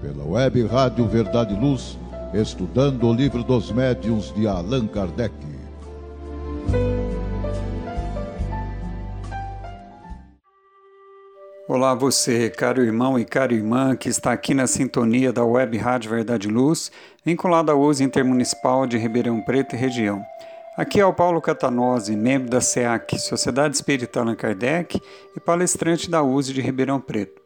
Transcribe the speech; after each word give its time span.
pela 0.00 0.24
web 0.24 0.66
Rádio 0.66 1.06
Verdade 1.06 1.54
e 1.54 1.58
Luz, 1.58 1.98
estudando 2.32 3.06
o 3.06 3.12
livro 3.12 3.44
dos 3.44 3.70
médiuns 3.70 4.32
de 4.34 4.46
Allan 4.46 4.86
Kardec. 4.86 5.34
Olá 11.68 11.94
você, 11.94 12.50
caro 12.50 12.82
irmão 12.82 13.16
e 13.16 13.24
cara 13.24 13.54
irmã 13.54 13.94
que 13.94 14.08
está 14.08 14.32
aqui 14.32 14.54
na 14.54 14.66
sintonia 14.66 15.32
da 15.32 15.44
Web 15.44 15.78
Rádio 15.78 16.10
Verdade 16.10 16.48
e 16.48 16.50
Luz, 16.50 16.90
vinculada 17.24 17.70
à 17.70 17.76
USA 17.76 18.02
Intermunicipal 18.02 18.86
de 18.86 18.98
Ribeirão 18.98 19.40
Preto 19.40 19.76
e 19.76 19.78
região. 19.78 20.20
Aqui 20.76 20.98
é 20.98 21.06
o 21.06 21.12
Paulo 21.12 21.40
Catanose, 21.40 22.16
membro 22.16 22.50
da 22.50 22.60
SEAC, 22.60 23.18
Sociedade 23.18 23.76
Espírita 23.76 24.20
Allan 24.20 24.34
Kardec, 24.34 25.00
e 25.36 25.40
palestrante 25.40 26.10
da 26.10 26.22
USE 26.22 26.52
de 26.52 26.60
Ribeirão 26.60 27.00
Preto. 27.00 27.39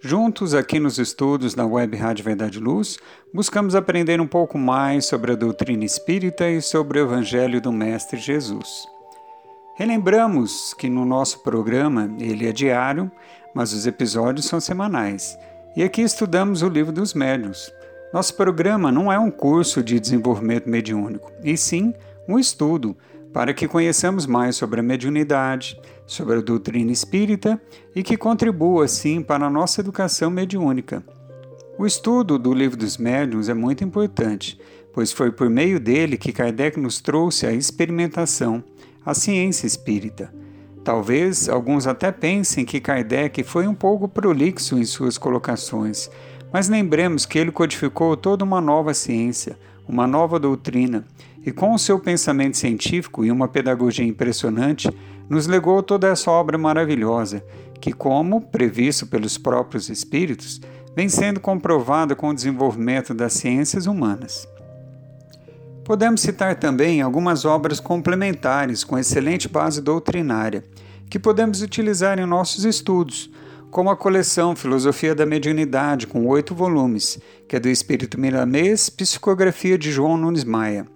Juntos, 0.00 0.54
aqui 0.54 0.78
nos 0.78 0.96
estudos 0.96 1.54
da 1.54 1.66
Web 1.66 1.96
Rádio 1.96 2.24
Verdade 2.24 2.60
Luz, 2.60 2.98
buscamos 3.34 3.74
aprender 3.74 4.20
um 4.20 4.28
pouco 4.28 4.56
mais 4.56 5.06
sobre 5.06 5.32
a 5.32 5.34
doutrina 5.34 5.84
espírita 5.84 6.48
e 6.48 6.62
sobre 6.62 7.00
o 7.00 7.02
Evangelho 7.02 7.60
do 7.60 7.72
Mestre 7.72 8.16
Jesus. 8.16 8.86
Relembramos 9.74 10.72
que 10.74 10.88
no 10.88 11.04
nosso 11.04 11.40
programa 11.40 12.14
ele 12.20 12.46
é 12.46 12.52
diário, 12.52 13.10
mas 13.52 13.72
os 13.72 13.88
episódios 13.88 14.46
são 14.46 14.60
semanais. 14.60 15.36
E 15.74 15.82
aqui 15.82 16.02
estudamos 16.02 16.62
o 16.62 16.68
livro 16.68 16.92
dos 16.92 17.12
médiuns. 17.12 17.72
Nosso 18.14 18.36
programa 18.36 18.92
não 18.92 19.12
é 19.12 19.18
um 19.18 19.32
curso 19.32 19.82
de 19.82 19.98
desenvolvimento 19.98 20.68
mediúnico, 20.68 21.32
e 21.42 21.56
sim 21.56 21.92
um 22.28 22.38
estudo 22.38 22.96
para 23.32 23.52
que 23.52 23.66
conheçamos 23.66 24.26
mais 24.26 24.54
sobre 24.54 24.78
a 24.78 24.82
mediunidade, 24.82 25.78
sobre 26.08 26.38
a 26.38 26.40
doutrina 26.40 26.90
espírita 26.90 27.60
e 27.94 28.02
que 28.02 28.16
contribua, 28.16 28.86
assim, 28.86 29.22
para 29.22 29.46
a 29.46 29.50
nossa 29.50 29.80
educação 29.80 30.30
mediúnica. 30.30 31.04
O 31.78 31.86
estudo 31.86 32.38
do 32.38 32.52
Livro 32.52 32.76
dos 32.76 32.96
Médiuns 32.96 33.48
é 33.48 33.54
muito 33.54 33.84
importante, 33.84 34.58
pois 34.92 35.12
foi 35.12 35.30
por 35.30 35.48
meio 35.48 35.78
dele 35.78 36.16
que 36.16 36.32
Kardec 36.32 36.80
nos 36.80 37.00
trouxe 37.00 37.46
a 37.46 37.52
experimentação, 37.52 38.64
a 39.04 39.14
ciência 39.14 39.66
espírita. 39.66 40.32
Talvez 40.82 41.48
alguns 41.48 41.86
até 41.86 42.10
pensem 42.10 42.64
que 42.64 42.80
Kardec 42.80 43.44
foi 43.44 43.68
um 43.68 43.74
pouco 43.74 44.08
prolixo 44.08 44.78
em 44.78 44.84
suas 44.84 45.18
colocações, 45.18 46.10
mas 46.50 46.70
lembremos 46.70 47.26
que 47.26 47.38
ele 47.38 47.52
codificou 47.52 48.16
toda 48.16 48.42
uma 48.42 48.60
nova 48.60 48.94
ciência, 48.94 49.58
uma 49.86 50.06
nova 50.06 50.38
doutrina, 50.38 51.04
e 51.48 51.50
com 51.50 51.72
o 51.72 51.78
seu 51.78 51.98
pensamento 51.98 52.58
científico 52.58 53.24
e 53.24 53.30
uma 53.30 53.48
pedagogia 53.48 54.04
impressionante, 54.04 54.90
nos 55.30 55.46
legou 55.46 55.82
toda 55.82 56.06
essa 56.06 56.30
obra 56.30 56.58
maravilhosa, 56.58 57.42
que, 57.80 57.90
como 57.90 58.42
previsto 58.42 59.06
pelos 59.06 59.38
próprios 59.38 59.88
espíritos, 59.88 60.60
vem 60.94 61.08
sendo 61.08 61.40
comprovada 61.40 62.14
com 62.14 62.28
o 62.28 62.34
desenvolvimento 62.34 63.14
das 63.14 63.32
ciências 63.32 63.86
humanas. 63.86 64.46
Podemos 65.86 66.20
citar 66.20 66.56
também 66.56 67.00
algumas 67.00 67.46
obras 67.46 67.80
complementares 67.80 68.84
com 68.84 68.98
excelente 68.98 69.48
base 69.48 69.80
doutrinária, 69.80 70.62
que 71.08 71.18
podemos 71.18 71.62
utilizar 71.62 72.18
em 72.18 72.26
nossos 72.26 72.66
estudos, 72.66 73.30
como 73.70 73.88
a 73.88 73.96
coleção 73.96 74.54
Filosofia 74.54 75.14
da 75.14 75.24
Mediunidade, 75.24 76.06
com 76.06 76.26
oito 76.26 76.54
volumes, 76.54 77.18
que 77.48 77.56
é 77.56 77.60
do 77.60 77.70
Espírito 77.70 78.20
Milanês, 78.20 78.90
Psicografia 78.90 79.78
de 79.78 79.90
João 79.90 80.18
Nunes 80.18 80.44
Maia 80.44 80.86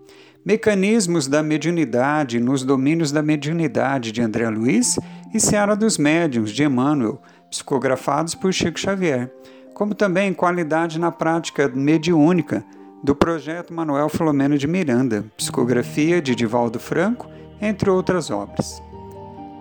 Mecanismos 0.45 1.29
da 1.29 1.41
Mediunidade 1.41 2.41
nos 2.41 2.65
Domínios 2.65 3.13
da 3.13 3.23
Mediunidade 3.23 4.11
de 4.11 4.21
André 4.21 4.49
Luiz 4.51 4.99
e 5.33 5.39
Seara 5.39 5.77
dos 5.77 5.97
Médiuns 5.97 6.51
de 6.51 6.65
Emmanuel, 6.65 7.23
psicografados 7.49 8.35
por 8.35 8.53
Chico 8.53 8.81
Xavier, 8.81 9.33
como 9.73 9.95
também 9.95 10.35
Qualidade 10.35 10.99
na 10.99 11.13
Prática 11.13 11.69
Mediúnica 11.69 12.65
do 13.05 13.15
projeto 13.15 13.73
Manuel 13.73 14.09
Filomeno 14.09 14.59
de 14.59 14.67
Miranda, 14.67 15.25
psicografia 15.37 16.21
de 16.21 16.35
Divaldo 16.35 16.81
Franco, 16.81 17.29
entre 17.61 17.89
outras 17.89 18.29
obras. 18.29 18.83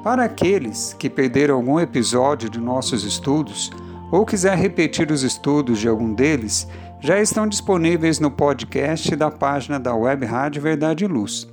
Para 0.04 0.24
aqueles 0.24 0.96
que 0.98 1.12
perderam 1.12 1.58
algum 1.58 1.80
episódio 1.80 2.50
de 2.50 2.60
nossos 2.60 3.04
estudos 3.04 3.70
ou 4.12 4.26
quiser 4.26 4.58
repetir 4.58 5.12
os 5.12 5.22
estudos 5.22 5.78
de 5.78 5.88
algum 5.88 6.12
deles, 6.12 6.68
já 7.02 7.20
estão 7.20 7.48
disponíveis 7.48 8.20
no 8.20 8.30
podcast 8.30 9.16
da 9.16 9.32
página 9.32 9.80
da 9.80 9.96
Web 9.96 10.24
Rádio 10.24 10.62
Verdade 10.62 11.04
e 11.04 11.08
Luz 11.08 11.50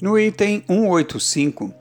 No 0.00 0.16
item 0.16 0.62
185, 0.68 1.74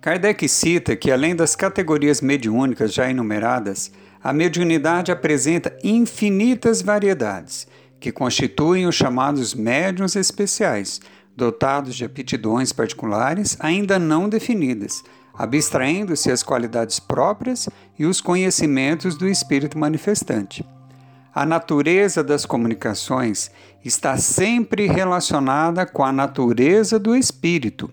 Kardec 0.00 0.48
cita 0.48 0.94
que, 0.94 1.10
além 1.10 1.34
das 1.34 1.56
categorias 1.56 2.20
mediúnicas 2.20 2.94
já 2.94 3.10
enumeradas, 3.10 3.90
a 4.22 4.32
mediunidade 4.32 5.10
apresenta 5.10 5.76
infinitas 5.82 6.80
variedades, 6.80 7.66
que 7.98 8.12
constituem 8.12 8.86
os 8.86 8.94
chamados 8.94 9.52
médiuns 9.52 10.14
especiais, 10.14 11.00
dotados 11.36 11.96
de 11.96 12.04
aptidões 12.04 12.72
particulares 12.72 13.56
ainda 13.58 13.98
não 13.98 14.28
definidas, 14.28 15.02
abstraindo-se 15.36 16.30
as 16.30 16.42
qualidades 16.42 17.00
próprias 17.00 17.68
e 17.98 18.06
os 18.06 18.20
conhecimentos 18.20 19.16
do 19.16 19.28
espírito 19.28 19.78
manifestante. 19.78 20.64
A 21.34 21.44
natureza 21.44 22.22
das 22.22 22.46
comunicações 22.46 23.50
está 23.84 24.16
sempre 24.16 24.86
relacionada 24.86 25.84
com 25.84 26.04
a 26.04 26.12
natureza 26.12 26.98
do 26.98 27.16
espírito 27.16 27.90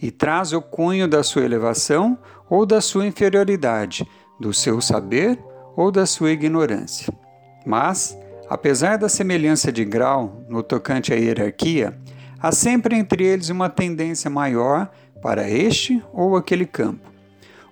e 0.00 0.10
traz 0.10 0.52
o 0.52 0.60
cunho 0.60 1.08
da 1.08 1.22
sua 1.22 1.42
elevação 1.42 2.18
ou 2.50 2.66
da 2.66 2.82
sua 2.82 3.06
inferioridade, 3.06 4.06
do 4.38 4.52
seu 4.52 4.80
saber 4.80 5.38
ou 5.74 5.90
da 5.90 6.04
sua 6.04 6.32
ignorância. 6.32 7.10
Mas, 7.64 8.18
apesar 8.50 8.98
da 8.98 9.08
semelhança 9.08 9.72
de 9.72 9.84
grau 9.84 10.44
no 10.48 10.62
tocante 10.62 11.14
à 11.14 11.16
hierarquia, 11.16 11.98
há 12.38 12.52
sempre 12.52 12.96
entre 12.96 13.24
eles 13.24 13.48
uma 13.48 13.70
tendência 13.70 14.28
maior 14.28 14.90
para 15.22 15.48
este 15.48 16.02
ou 16.12 16.36
aquele 16.36 16.66
campo. 16.66 17.10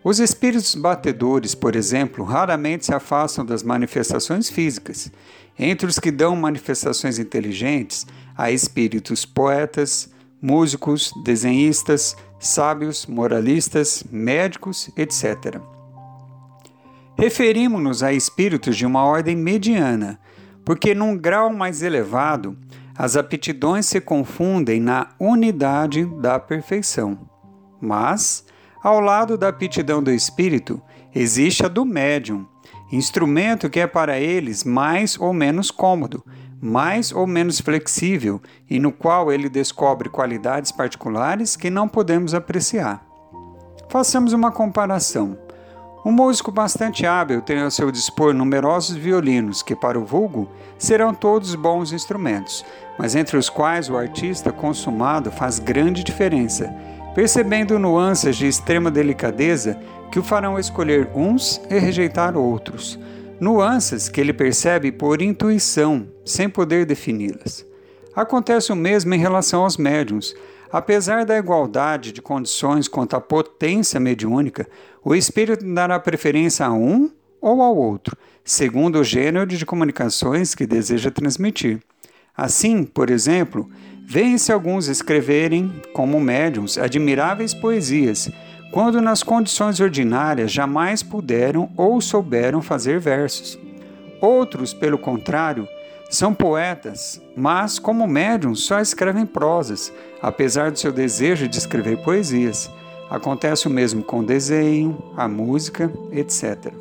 Os 0.03 0.19
espíritos 0.19 0.75
batedores, 0.75 1.55
por 1.55 1.77
exemplo, 1.77 2.25
raramente 2.25 2.87
se 2.87 2.95
afastam 2.95 3.45
das 3.45 3.63
manifestações 3.63 4.49
físicas. 4.49 5.13
Entre 5.59 5.87
os 5.87 5.99
que 5.99 6.11
dão 6.11 6.35
manifestações 6.35 7.19
inteligentes, 7.19 8.07
há 8.35 8.51
espíritos 8.51 9.27
poetas, 9.27 10.09
músicos, 10.41 11.13
desenhistas, 11.23 12.17
sábios, 12.39 13.05
moralistas, 13.05 14.03
médicos, 14.11 14.91
etc. 14.97 15.61
Referimos-nos 17.19 18.03
a 18.03 18.11
espíritos 18.15 18.79
de 18.79 18.87
uma 18.87 19.05
ordem 19.05 19.37
mediana, 19.37 20.19
porque 20.65 20.95
num 20.95 21.15
grau 21.15 21.53
mais 21.53 21.83
elevado, 21.83 22.57
as 22.97 23.17
aptidões 23.17 23.85
se 23.85 24.01
confundem 24.01 24.81
na 24.81 25.09
unidade 25.19 26.07
da 26.07 26.39
perfeição. 26.39 27.30
Mas, 27.81 28.45
ao 28.83 29.01
lado 29.01 29.39
da 29.39 29.49
aptidão 29.49 30.03
do 30.03 30.11
espírito, 30.11 30.81
existe 31.15 31.65
a 31.65 31.69
do 31.69 31.85
médium, 31.85 32.47
instrumento 32.93 33.71
que 33.71 33.81
é 33.81 33.87
para 33.87 34.19
eles 34.19 34.65
mais 34.65 35.19
ou 35.19 35.33
menos 35.33 35.71
cômodo, 35.71 36.25
mais 36.61 37.11
ou 37.13 37.27
menos 37.27 37.61
flexível 37.61 38.41
e 38.69 38.79
no 38.79 38.93
qual 38.93 39.33
ele 39.33 39.49
descobre 39.49 40.09
qualidades 40.09 40.71
particulares 40.71 41.57
que 41.57 41.71
não 41.71 41.89
podemos 41.89 42.35
apreciar. 42.35 43.03
Façamos 43.89 44.33
uma 44.33 44.53
comparação. 44.53 45.39
Um 46.05 46.13
músico 46.13 46.51
bastante 46.51 47.05
hábil 47.05 47.43
tem 47.43 47.61
ao 47.61 47.71
seu 47.71 47.91
dispor 47.91 48.33
numerosos 48.33 48.97
violinos, 48.97 49.63
que 49.63 49.77
para 49.77 49.99
o 49.99 50.05
vulgo 50.05 50.49
serão 50.79 51.13
todos 51.13 51.55
bons 51.55 51.93
instrumentos, 51.93 52.65
mas 52.99 53.15
entre 53.15 53.37
os 53.37 53.51
quais 53.51 53.91
o 53.91 53.99
artista 53.99 54.51
consumado 54.51 55.31
faz 55.31 55.59
grande 55.59 56.03
diferença, 56.03 56.75
percebendo 57.15 57.79
nuances 57.79 58.37
de 58.37 58.47
extrema 58.47 58.91
delicadeza 58.91 59.79
que 60.11 60.19
o 60.19 60.23
farão 60.23 60.59
escolher 60.59 61.09
uns 61.15 61.61
e 61.71 61.79
rejeitar 61.79 62.37
outros. 62.37 62.99
Nuances 63.41 64.09
que 64.09 64.21
ele 64.21 64.33
percebe 64.33 64.93
por 64.93 65.23
intuição, 65.23 66.07
sem 66.25 66.49
poder 66.49 66.85
defini-las. 66.85 67.65
Acontece 68.15 68.73
o 68.73 68.77
mesmo 68.77 69.15
em 69.15 69.19
relação 69.19 69.63
aos 69.63 69.77
médiums. 69.77 70.35
Apesar 70.71 71.25
da 71.25 71.39
igualdade 71.39 72.13
de 72.13 72.21
condições 72.21 72.87
quanto 72.87 73.17
à 73.17 73.21
potência 73.21 73.99
mediúnica, 73.99 74.69
o 75.03 75.15
espírito 75.15 75.65
dará 75.65 75.99
preferência 75.99 76.67
a 76.67 76.73
um 76.73 77.11
ou 77.41 77.63
ao 77.63 77.77
outro, 77.77 78.17
segundo 78.45 78.99
o 79.01 79.05
gênero 79.05 79.47
de 79.47 79.65
comunicações 79.65 80.55
que 80.55 80.67
deseja 80.67 81.11
transmitir. 81.11 81.81
Assim, 82.37 82.85
por 82.85 83.11
exemplo, 83.11 83.69
vêem-se 84.11 84.51
alguns 84.51 84.89
escreverem, 84.89 85.73
como 85.93 86.19
médiums, 86.19 86.77
admiráveis 86.77 87.55
poesias, 87.55 88.29
quando 88.73 89.01
nas 89.01 89.23
condições 89.23 89.79
ordinárias 89.79 90.51
jamais 90.51 91.01
puderam 91.01 91.71
ou 91.77 92.01
souberam 92.01 92.61
fazer 92.61 92.99
versos. 92.99 93.57
Outros, 94.21 94.75
pelo 94.75 94.99
contrário, 94.99 95.69
são 96.11 96.35
poetas, 96.35 97.23
mas, 97.37 97.79
como 97.79 98.05
médiums, 98.09 98.65
só 98.65 98.81
escrevem 98.81 99.25
prosas, 99.25 99.93
apesar 100.21 100.73
do 100.73 100.79
seu 100.81 100.91
desejo 100.91 101.47
de 101.47 101.57
escrever 101.57 102.03
poesias. 102.03 102.69
Acontece 103.09 103.69
o 103.69 103.71
mesmo 103.71 104.03
com 104.03 104.19
o 104.19 104.27
desenho, 104.27 105.01
a 105.17 105.29
música, 105.29 105.89
etc. 106.11 106.73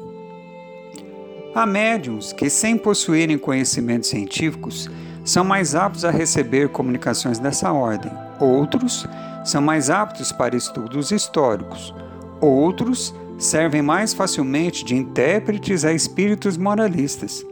Há 1.53 1.67
médiums 1.67 2.33
que, 2.33 2.49
sem 2.49 2.75
possuírem 2.75 3.37
conhecimentos 3.37 4.09
científicos, 4.09 4.89
são 5.29 5.43
mais 5.43 5.75
aptos 5.75 6.05
a 6.05 6.11
receber 6.11 6.69
comunicações 6.69 7.39
dessa 7.39 7.71
ordem. 7.71 8.11
Outros 8.39 9.07
são 9.45 9.61
mais 9.61 9.89
aptos 9.89 10.31
para 10.31 10.55
estudos 10.55 11.11
históricos. 11.11 11.93
Outros 12.41 13.13
servem 13.37 13.81
mais 13.81 14.13
facilmente 14.13 14.83
de 14.83 14.95
intérpretes 14.95 15.85
a 15.85 15.93
espíritos 15.93 16.57
moralistas. 16.57 17.45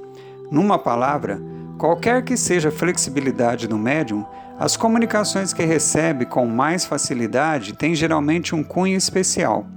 Numa 0.52 0.80
palavra, 0.80 1.42
Qualquer 1.78 2.24
que 2.24 2.36
seja 2.36 2.70
a 2.70 2.72
flexibilidade 2.72 3.68
do 3.68 3.78
médium, 3.78 4.26
as 4.60 4.76
comunicações 4.76 5.54
que 5.54 5.64
recebe 5.64 6.26
com 6.26 6.48
mais 6.48 6.86
facilidade 6.86 7.74
têm 7.74 7.94
geralmente 7.94 8.56
um 8.56 8.64
cunho 8.64 8.98
especial. 8.98 9.68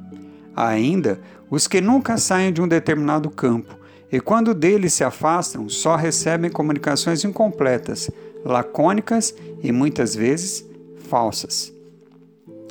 Há 0.56 0.68
ainda 0.68 1.20
os 1.50 1.68
que 1.68 1.78
nunca 1.78 2.16
saem 2.16 2.54
de 2.54 2.62
um 2.62 2.66
determinado 2.66 3.28
campo 3.28 3.76
e, 4.10 4.20
quando 4.20 4.54
dele 4.54 4.90
se 4.90 5.04
afastam, 5.04 5.68
só 5.68 5.94
recebem 5.96 6.50
comunicações 6.50 7.24
incompletas, 7.24 8.10
lacônicas 8.44 9.34
e 9.62 9.70
muitas 9.70 10.14
vezes 10.14 10.64
falsas. 11.08 11.72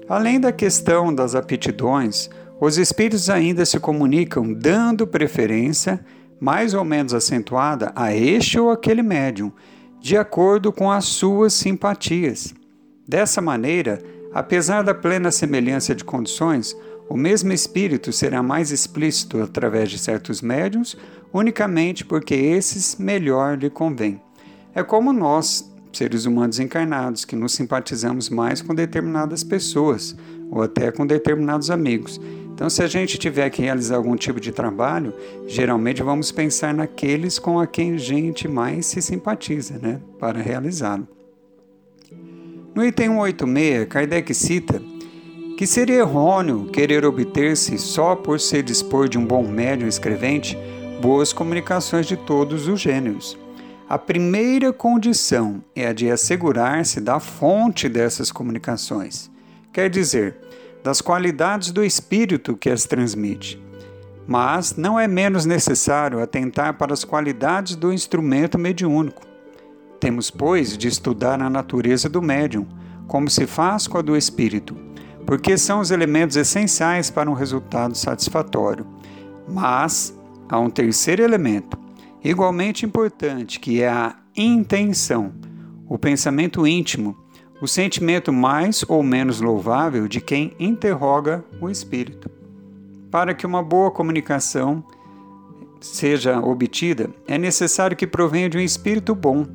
Além 0.07 0.39
da 0.39 0.51
questão 0.51 1.13
das 1.13 1.35
aptidões, 1.35 2.29
os 2.59 2.77
espíritos 2.77 3.29
ainda 3.29 3.65
se 3.65 3.79
comunicam 3.79 4.51
dando 4.51 5.07
preferência 5.07 6.03
mais 6.39 6.73
ou 6.73 6.83
menos 6.83 7.13
acentuada 7.13 7.91
a 7.95 8.13
este 8.13 8.59
ou 8.59 8.71
aquele 8.71 9.01
médium, 9.01 9.51
de 9.99 10.17
acordo 10.17 10.71
com 10.71 10.91
as 10.91 11.05
suas 11.05 11.53
simpatias. 11.53 12.53
Dessa 13.07 13.41
maneira, 13.41 14.01
apesar 14.33 14.81
da 14.83 14.93
plena 14.93 15.31
semelhança 15.31 15.93
de 15.93 16.03
condições, 16.03 16.75
o 17.09 17.17
mesmo 17.17 17.51
espírito 17.51 18.13
será 18.13 18.43
mais 18.43 18.69
explícito 18.69 19.41
através 19.41 19.89
de 19.89 19.97
certos 19.97 20.43
médiums, 20.43 20.95
unicamente 21.33 22.05
porque 22.05 22.35
esses 22.35 22.97
melhor 22.97 23.57
lhe 23.57 23.69
convém. 23.69 24.21
É 24.75 24.83
como 24.83 25.11
nós, 25.11 25.73
seres 25.91 26.25
humanos 26.25 26.59
encarnados, 26.59 27.25
que 27.25 27.35
nos 27.35 27.53
simpatizamos 27.53 28.29
mais 28.29 28.61
com 28.61 28.75
determinadas 28.75 29.43
pessoas 29.43 30.15
ou 30.51 30.61
até 30.61 30.91
com 30.91 31.05
determinados 31.05 31.71
amigos. 31.71 32.21
Então, 32.53 32.69
se 32.69 32.83
a 32.83 32.87
gente 32.87 33.17
tiver 33.17 33.49
que 33.49 33.63
realizar 33.63 33.95
algum 33.95 34.15
tipo 34.15 34.39
de 34.39 34.51
trabalho, 34.51 35.11
geralmente 35.47 36.03
vamos 36.03 36.31
pensar 36.31 36.75
naqueles 36.75 37.39
com 37.39 37.59
a 37.59 37.65
quem 37.65 37.95
a 37.95 37.97
gente 37.97 38.47
mais 38.47 38.85
se 38.85 39.01
simpatiza, 39.01 39.79
né, 39.79 39.99
para 40.19 40.39
realizá-lo. 40.39 41.07
No 42.75 42.85
item 42.85 43.09
186, 43.09 43.87
Kardec 43.87 44.33
cita 44.35 44.79
que 45.59 45.67
seria 45.67 45.97
errôneo 45.97 46.67
querer 46.67 47.03
obter-se 47.03 47.77
só 47.77 48.15
por 48.15 48.39
se 48.39 48.63
dispor 48.63 49.09
de 49.09 49.17
um 49.17 49.25
bom 49.25 49.45
médium 49.45 49.89
escrevente 49.89 50.57
boas 51.01 51.33
comunicações 51.33 52.05
de 52.05 52.15
todos 52.15 52.69
os 52.69 52.79
gêneros. 52.79 53.37
A 53.89 53.97
primeira 53.97 54.71
condição 54.71 55.61
é 55.75 55.87
a 55.87 55.91
de 55.91 56.09
assegurar-se 56.09 57.01
da 57.01 57.19
fonte 57.19 57.89
dessas 57.89 58.31
comunicações. 58.31 59.29
Quer 59.73 59.89
dizer, 59.89 60.37
das 60.81 61.01
qualidades 61.01 61.71
do 61.71 61.83
espírito 61.83 62.55
que 62.55 62.69
as 62.69 62.85
transmite. 62.85 63.61
Mas 64.25 64.77
não 64.77 64.97
é 64.97 65.09
menos 65.09 65.45
necessário 65.45 66.23
atentar 66.23 66.77
para 66.77 66.93
as 66.93 67.03
qualidades 67.03 67.75
do 67.75 67.91
instrumento 67.91 68.57
mediúnico. 68.57 69.23
Temos, 69.99 70.31
pois, 70.31 70.77
de 70.77 70.87
estudar 70.87 71.41
a 71.41 71.49
natureza 71.49 72.07
do 72.07 72.21
médium, 72.21 72.65
como 73.09 73.29
se 73.29 73.45
faz 73.45 73.87
com 73.87 73.97
a 73.97 74.01
do 74.01 74.15
espírito, 74.15 74.87
porque 75.29 75.59
são 75.59 75.79
os 75.79 75.91
elementos 75.91 76.35
essenciais 76.35 77.11
para 77.11 77.29
um 77.29 77.35
resultado 77.35 77.95
satisfatório. 77.95 78.83
Mas 79.47 80.11
há 80.49 80.59
um 80.59 80.71
terceiro 80.71 81.21
elemento, 81.21 81.77
igualmente 82.23 82.83
importante, 82.83 83.59
que 83.59 83.79
é 83.83 83.87
a 83.87 84.15
intenção, 84.35 85.31
o 85.87 85.99
pensamento 85.99 86.65
íntimo 86.65 87.15
o 87.61 87.67
sentimento 87.67 88.33
mais 88.33 88.83
ou 88.87 89.03
menos 89.03 89.39
louvável 89.39 90.07
de 90.07 90.19
quem 90.19 90.55
interroga 90.59 91.45
o 91.61 91.69
espírito. 91.69 92.27
Para 93.11 93.33
que 93.35 93.45
uma 93.45 93.61
boa 93.61 93.91
comunicação 93.91 94.83
seja 95.79 96.39
obtida, 96.39 97.09
é 97.27 97.37
necessário 97.37 97.95
que 97.95 98.07
provenha 98.07 98.49
de 98.49 98.57
um 98.57 98.61
espírito 98.61 99.13
bom. 99.13 99.45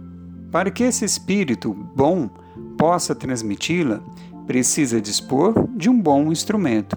Para 0.52 0.70
que 0.70 0.84
esse 0.84 1.04
espírito 1.04 1.74
bom 1.96 2.28
possa 2.76 3.12
transmiti-la, 3.12 4.00
precisa 4.46 5.00
dispor 5.00 5.68
de 5.76 5.88
um 5.88 6.00
bom 6.00 6.30
instrumento. 6.30 6.96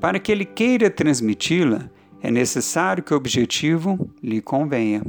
Para 0.00 0.18
que 0.18 0.30
ele 0.30 0.44
queira 0.44 0.90
transmiti-la, 0.90 1.90
é 2.22 2.30
necessário 2.30 3.02
que 3.02 3.12
o 3.12 3.16
objetivo 3.16 4.10
lhe 4.22 4.40
convenha. 4.40 5.02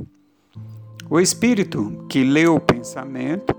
O 1.09 1.19
espírito 1.19 2.05
que 2.09 2.23
lê 2.23 2.47
o 2.47 2.59
pensamento 2.59 3.55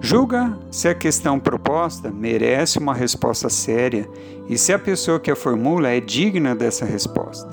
Julga 0.00 0.58
se 0.70 0.88
a 0.88 0.94
questão 0.94 1.38
proposta 1.38 2.10
merece 2.10 2.78
uma 2.78 2.94
resposta 2.94 3.48
séria 3.48 4.08
e 4.48 4.56
se 4.56 4.72
a 4.72 4.78
pessoa 4.78 5.20
que 5.20 5.30
a 5.30 5.36
formula 5.36 5.88
é 5.90 6.00
digna 6.00 6.56
dessa 6.56 6.84
resposta. 6.84 7.48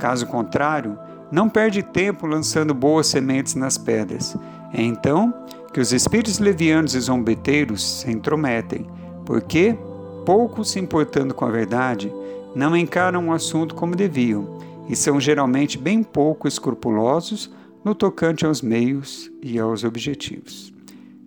Caso 0.00 0.26
contrário, 0.26 0.98
não 1.30 1.48
perde 1.48 1.82
tempo 1.82 2.26
lançando 2.26 2.74
boas 2.74 3.06
sementes 3.06 3.54
nas 3.54 3.78
pedras. 3.78 4.36
É 4.72 4.82
então 4.82 5.32
que 5.72 5.80
os 5.80 5.92
espíritos 5.92 6.38
levianos 6.38 6.94
e 6.94 7.00
zombeteiros 7.00 8.00
se 8.00 8.10
intrometem, 8.10 8.86
porque, 9.28 9.76
pouco 10.24 10.64
se 10.64 10.80
importando 10.80 11.34
com 11.34 11.44
a 11.44 11.50
verdade, 11.50 12.10
não 12.56 12.74
encaram 12.74 13.28
o 13.28 13.32
assunto 13.34 13.74
como 13.74 13.94
deviam 13.94 14.56
e 14.88 14.96
são 14.96 15.20
geralmente 15.20 15.76
bem 15.76 16.02
pouco 16.02 16.48
escrupulosos 16.48 17.52
no 17.84 17.94
tocante 17.94 18.46
aos 18.46 18.62
meios 18.62 19.30
e 19.42 19.58
aos 19.58 19.84
objetivos. 19.84 20.72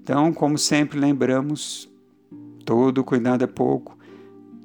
Então, 0.01 0.33
como 0.33 0.57
sempre 0.57 0.99
lembramos, 0.99 1.87
todo 2.65 3.03
cuidado 3.03 3.43
é 3.43 3.47
pouco, 3.47 3.95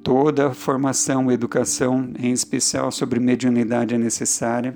toda 0.01 0.51
formação, 0.51 1.31
educação, 1.31 2.11
em 2.17 2.31
especial 2.31 2.91
sobre 2.91 3.19
mediunidade 3.19 3.93
é 3.93 3.99
necessária, 3.99 4.75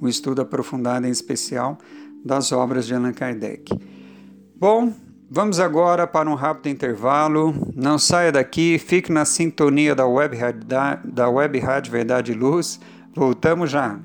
o 0.00 0.06
estudo 0.06 0.42
aprofundado 0.42 1.08
em 1.08 1.10
especial 1.10 1.76
das 2.24 2.52
obras 2.52 2.86
de 2.86 2.94
Allan 2.94 3.12
Kardec. 3.12 3.76
Bom, 4.54 4.92
vamos 5.30 5.60
agora 5.60 6.06
para 6.06 6.28
um 6.28 6.34
rápido 6.34 6.68
intervalo. 6.68 7.54
Não 7.74 7.98
saia 7.98 8.32
daqui, 8.32 8.78
fique 8.78 9.12
na 9.12 9.24
sintonia 9.24 9.94
da 9.94 10.06
Web, 10.06 10.36
da, 10.64 11.28
web 11.28 11.58
Rádio 11.58 11.92
Verdade 11.92 12.32
e 12.32 12.34
Luz. 12.34 12.80
Voltamos 13.14 13.70
já. 13.70 13.98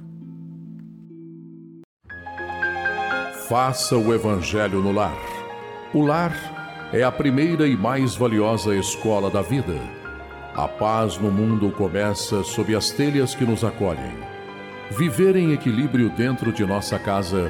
Faça 3.50 3.98
o 3.98 4.14
Evangelho 4.14 4.82
no 4.82 4.92
lar 4.92 5.36
o 5.96 6.02
lar 6.02 6.34
é 6.92 7.04
a 7.04 7.12
primeira 7.12 7.66
e 7.66 7.78
mais 7.78 8.18
valiosa 8.18 8.76
escola 8.76 9.30
da 9.30 9.42
vida. 9.42 9.80
A 10.54 10.68
paz 10.68 11.18
no 11.18 11.32
mundo 11.32 11.72
começa 11.72 12.44
sob 12.44 12.76
as 12.76 12.92
telhas 12.92 13.34
que 13.34 13.46
nos 13.46 13.64
acolhem. 13.64 14.12
Viver 14.92 15.38
em 15.38 15.54
equilíbrio 15.54 16.10
dentro 16.10 16.52
de 16.52 16.66
nossa 16.66 17.00
casa 17.00 17.50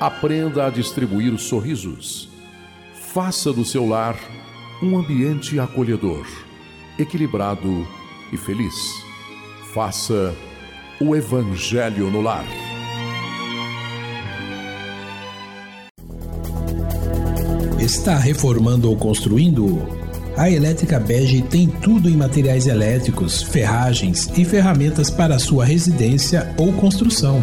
Aprenda 0.00 0.66
a 0.66 0.70
distribuir 0.70 1.36
sorrisos. 1.38 2.28
Faça 3.12 3.52
do 3.52 3.64
seu 3.64 3.84
lar 3.84 4.16
um 4.80 4.96
ambiente 4.96 5.58
acolhedor, 5.58 6.24
equilibrado 6.96 7.84
e 8.32 8.36
feliz. 8.36 8.74
Faça 9.74 10.32
o 11.00 11.16
Evangelho 11.16 12.12
no 12.12 12.20
lar. 12.20 12.44
Está 17.80 18.16
reformando 18.16 18.88
ou 18.88 18.96
construindo? 18.96 19.84
A 20.36 20.48
Elétrica 20.48 21.00
Bege 21.00 21.42
tem 21.42 21.66
tudo 21.66 22.08
em 22.08 22.16
materiais 22.16 22.68
elétricos, 22.68 23.42
ferragens 23.42 24.30
e 24.38 24.44
ferramentas 24.44 25.10
para 25.10 25.40
sua 25.40 25.64
residência 25.64 26.54
ou 26.56 26.72
construção. 26.74 27.42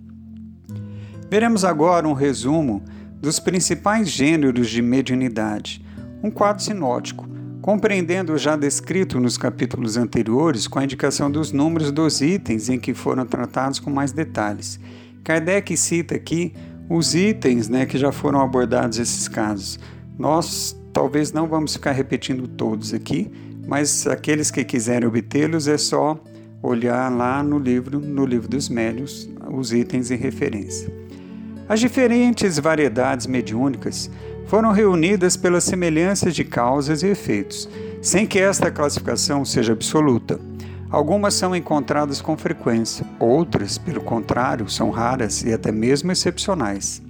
Veremos 1.30 1.64
agora 1.64 2.08
um 2.08 2.14
resumo 2.14 2.82
dos 3.20 3.40
principais 3.40 4.10
gêneros 4.10 4.70
de 4.70 4.82
mediunidade, 4.82 5.84
um 6.24 6.30
quadro 6.30 6.64
sinótico, 6.64 7.28
compreendendo 7.62 8.34
o 8.34 8.38
já 8.38 8.56
descrito 8.56 9.20
nos 9.20 9.38
capítulos 9.38 9.98
anteriores 9.98 10.68
com 10.68 10.80
a 10.80 10.84
indicação 10.84 11.30
dos 11.30 11.52
números 11.52 11.92
dos 11.92 12.22
itens 12.22 12.70
em 12.70 12.80
que 12.80 12.94
foram 12.94 13.26
tratados 13.26 13.80
com 13.80 13.90
mais 13.90 14.12
detalhes. 14.12 14.80
Kardec 15.24 15.76
cita 15.76 16.16
aqui 16.16 16.54
os 16.90 17.14
itens 17.16 17.68
né, 17.68 17.86
que 17.86 17.98
já 17.98 18.12
foram 18.12 18.40
abordados 18.40 18.98
esses 18.98 19.28
casos, 19.28 19.78
nós 20.18 20.76
talvez 20.94 21.32
não 21.32 21.48
vamos 21.48 21.74
ficar 21.74 21.92
repetindo 21.92 22.48
todos 22.48 22.94
aqui, 22.94 23.30
mas 23.68 24.08
aqueles 24.08 24.50
que 24.50 24.64
quiserem 24.64 25.08
obtê-los 25.08 25.68
é 25.68 25.78
só 25.78 26.18
olhar 26.64 27.12
lá 27.12 27.44
no 27.44 27.60
livro, 27.60 28.00
no 28.00 28.26
livro 28.26 28.48
dos 28.48 28.70
médios, 28.70 29.30
os 29.52 29.74
itens 29.74 30.10
em 30.10 30.16
referência. 30.16 31.07
As 31.70 31.80
diferentes 31.80 32.58
variedades 32.58 33.28
mediúnicas 33.28 34.10
foram 34.48 34.72
reunidas 34.72 35.36
pelas 35.36 35.66
semelhanças 35.66 36.34
de 36.34 36.46
causas 36.46 37.04
e 37.04 37.08
efeitos, 37.08 37.68
sem 38.02 38.26
que 38.26 38.40
esta 38.40 38.72
classificação 38.72 39.44
seja 39.44 39.74
absoluta. 39.74 40.40
Algumas 40.90 41.34
são 41.34 41.54
encontradas 41.54 42.22
com 42.22 42.38
frequência, 42.38 43.06
outras, 43.20 43.78
pelo 43.78 44.00
contrário, 44.00 44.70
são 44.70 44.90
raras 44.90 45.44
e 45.44 45.52
até 45.52 45.70
mesmo 45.70 46.10
excepcionais. 46.14 47.02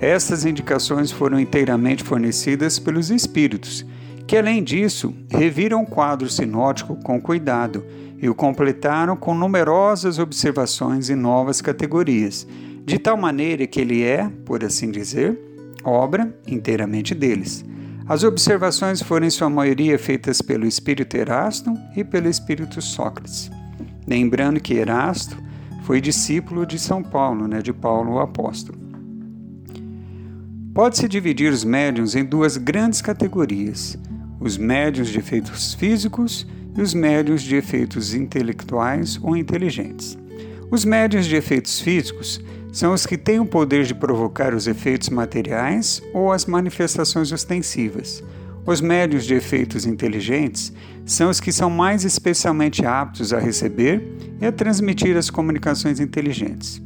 Estas 0.00 0.46
indicações 0.46 1.10
foram 1.10 1.38
inteiramente 1.38 2.02
fornecidas 2.02 2.78
pelos 2.78 3.10
espíritos, 3.10 3.84
que 4.26 4.38
além 4.38 4.64
disso 4.64 5.14
reviram 5.30 5.82
o 5.82 5.86
quadro 5.86 6.30
sinótico 6.30 6.96
com 6.96 7.20
cuidado 7.20 7.84
e 8.16 8.30
o 8.30 8.34
completaram 8.34 9.14
com 9.14 9.34
numerosas 9.34 10.18
observações 10.18 11.10
e 11.10 11.14
novas 11.14 11.60
categorias, 11.60 12.46
de 12.84 12.98
tal 12.98 13.16
maneira 13.16 13.66
que 13.66 13.80
ele 13.80 14.02
é, 14.02 14.28
por 14.44 14.64
assim 14.64 14.90
dizer, 14.90 15.38
obra 15.84 16.34
inteiramente 16.46 17.14
deles. 17.14 17.64
As 18.06 18.24
observações 18.24 19.00
foram 19.00 19.26
em 19.26 19.30
sua 19.30 19.48
maioria 19.48 19.98
feitas 19.98 20.42
pelo 20.42 20.66
espírito 20.66 21.16
Erasto 21.16 21.72
e 21.96 22.02
pelo 22.02 22.28
espírito 22.28 22.82
Sócrates. 22.82 23.50
Lembrando 24.06 24.60
que 24.60 24.74
Erasto 24.74 25.36
foi 25.84 26.00
discípulo 26.00 26.66
de 26.66 26.78
São 26.78 27.02
Paulo, 27.02 27.46
né, 27.46 27.62
de 27.62 27.72
Paulo 27.72 28.14
o 28.14 28.18
apóstolo. 28.20 28.78
Pode-se 30.74 31.06
dividir 31.06 31.52
os 31.52 31.64
médiums 31.64 32.16
em 32.16 32.24
duas 32.24 32.56
grandes 32.56 33.00
categorias: 33.00 33.96
os 34.40 34.56
médiums 34.56 35.10
de 35.10 35.18
efeitos 35.18 35.74
físicos 35.74 36.46
e 36.76 36.80
os 36.80 36.94
médiums 36.94 37.42
de 37.42 37.56
efeitos 37.56 38.14
intelectuais 38.14 39.18
ou 39.22 39.36
inteligentes. 39.36 40.18
Os 40.70 40.84
médiums 40.84 41.26
de 41.26 41.36
efeitos 41.36 41.80
físicos 41.80 42.40
são 42.72 42.94
os 42.94 43.04
que 43.04 43.18
têm 43.18 43.38
o 43.38 43.44
poder 43.44 43.84
de 43.84 43.94
provocar 43.94 44.54
os 44.54 44.66
efeitos 44.66 45.10
materiais 45.10 46.02
ou 46.14 46.32
as 46.32 46.46
manifestações 46.46 47.30
ostensivas. 47.30 48.24
Os 48.64 48.80
médios 48.80 49.26
de 49.26 49.34
efeitos 49.34 49.84
inteligentes 49.84 50.72
são 51.04 51.28
os 51.28 51.38
que 51.38 51.52
são 51.52 51.68
mais 51.68 52.04
especialmente 52.04 52.86
aptos 52.86 53.32
a 53.32 53.38
receber 53.38 54.02
e 54.40 54.46
a 54.46 54.52
transmitir 54.52 55.16
as 55.16 55.28
comunicações 55.28 56.00
inteligentes. 56.00 56.80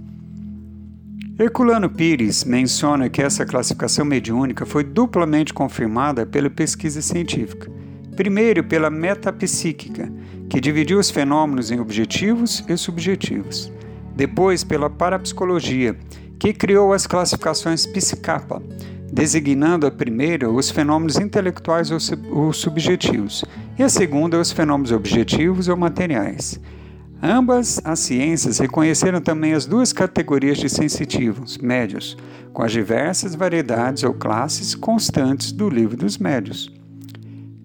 Herculano 1.38 1.88
Pires 1.88 2.44
menciona 2.44 3.10
que 3.10 3.22
essa 3.22 3.44
classificação 3.44 4.06
mediúnica 4.06 4.66
foi 4.66 4.82
duplamente 4.82 5.52
confirmada 5.52 6.24
pela 6.26 6.50
pesquisa 6.50 7.02
científica. 7.02 7.70
Primeiro, 8.16 8.64
pela 8.64 8.88
metapsíquica, 8.88 10.10
que 10.48 10.60
dividiu 10.60 10.98
os 10.98 11.10
fenômenos 11.10 11.70
em 11.70 11.78
objetivos 11.78 12.64
e 12.66 12.76
subjetivos. 12.78 13.70
Depois, 14.16 14.64
pela 14.64 14.88
parapsicologia, 14.88 15.94
que 16.38 16.52
criou 16.52 16.92
as 16.92 17.06
classificações 17.06 17.84
psicapa, 17.86 18.62
designando 19.12 19.86
a 19.86 19.90
primeira 19.90 20.50
os 20.50 20.70
fenômenos 20.70 21.18
intelectuais 21.18 21.90
ou 22.30 22.52
subjetivos, 22.52 23.44
e 23.78 23.82
a 23.82 23.88
segunda 23.88 24.40
os 24.40 24.50
fenômenos 24.50 24.90
objetivos 24.90 25.68
ou 25.68 25.76
materiais. 25.76 26.58
Ambas 27.22 27.80
as 27.84 28.00
ciências 28.00 28.58
reconheceram 28.58 29.20
também 29.20 29.54
as 29.54 29.66
duas 29.66 29.92
categorias 29.92 30.58
de 30.58 30.68
sensitivos, 30.68 31.56
médios, 31.58 32.16
com 32.52 32.62
as 32.62 32.72
diversas 32.72 33.34
variedades 33.34 34.02
ou 34.02 34.12
classes 34.12 34.74
constantes 34.74 35.52
do 35.52 35.68
livro 35.68 35.96
dos 35.96 36.18
médios. 36.18 36.74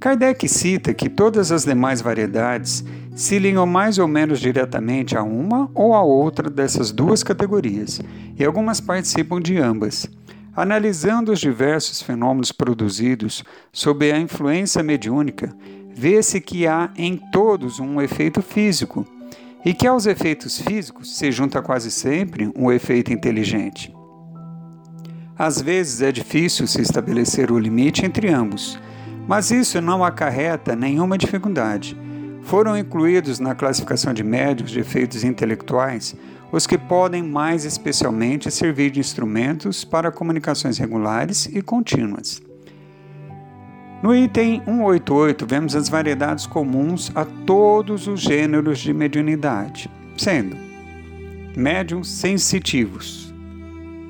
Kardec 0.01 0.48
cita 0.50 0.96
que 0.96 1.08
todas 1.08 1.51
as 1.51 1.63
demais 1.63 2.01
variedades 2.01 2.84
se 3.15 3.38
ligam 3.38 3.67
mais 3.67 4.00
ou 4.00 4.08
menos 4.08 4.39
diretamente 4.39 5.15
a 5.15 5.22
uma 5.22 5.70
ou 5.75 5.93
a 5.93 6.01
outra 6.01 6.50
dessas 6.50 6.91
duas 6.91 7.22
categorias, 7.22 8.01
e 8.36 8.43
algumas 8.43 8.81
participam 8.81 9.39
de 9.39 9.60
ambas. 9.60 10.08
Analisando 10.55 11.31
os 11.31 11.39
diversos 11.39 12.01
fenômenos 12.01 12.51
produzidos 12.51 13.43
sob 13.72 14.12
a 14.12 14.20
influência 14.20 14.81
mediúnica, 14.81 15.55
vê-se 15.93 16.41
que 16.41 16.65
há 16.65 16.89
em 16.98 17.17
todos 17.31 17.79
um 17.79 18.01
efeito 18.01 18.41
físico, 18.41 19.05
e 19.63 19.72
que 19.72 19.86
aos 19.86 20.08
efeitos 20.08 20.60
físicos 20.60 21.15
se 21.15 21.31
junta 21.31 21.62
quase 21.62 21.91
sempre 21.91 22.51
um 22.55 22.72
efeito 22.72 23.13
inteligente. 23.13 23.96
Às 25.38 25.62
vezes 25.62 26.01
é 26.01 26.12
difícil 26.12 26.65
se 26.65 26.81
estabelecer 26.81 27.51
o 27.51 27.60
limite 27.60 28.03
entre 28.03 28.29
ambos, 28.29 28.79
mas 29.28 29.51
isso 29.51 29.80
não 29.82 30.04
acarreta 30.04 30.75
nenhuma 30.75 31.18
dificuldade 31.18 31.98
foram 32.44 32.78
incluídos 32.78 33.40
na 33.40 33.56
classificação 33.56 34.13
de 34.13 34.24
médios 34.24 34.72
de 34.72 34.80
efeitos 34.80 35.24
intelectuais 35.24 36.16
os 36.51 36.68
que 36.68 36.78
podem 36.78 37.24
mais 37.24 37.63
especialmente 37.63 38.51
servir 38.51 38.92
de 38.92 39.00
instrumentos 39.00 39.86
para 39.86 40.12
comunicações 40.12 40.78
regulares 40.78 41.46
e 41.46 41.62
contínuas. 41.62 42.42
No 44.04 44.13
item 44.13 44.62
188, 44.66 45.46
vemos 45.48 45.75
as 45.75 45.88
variedades 45.88 46.46
comuns 46.46 47.10
a 47.16 47.24
todos 47.24 48.08
os 48.08 48.20
gêneros 48.20 48.80
de 48.80 48.92
mediunidade, 48.92 49.90
sendo 50.18 50.58
médiums 51.56 52.10
sensitivos, 52.10 53.34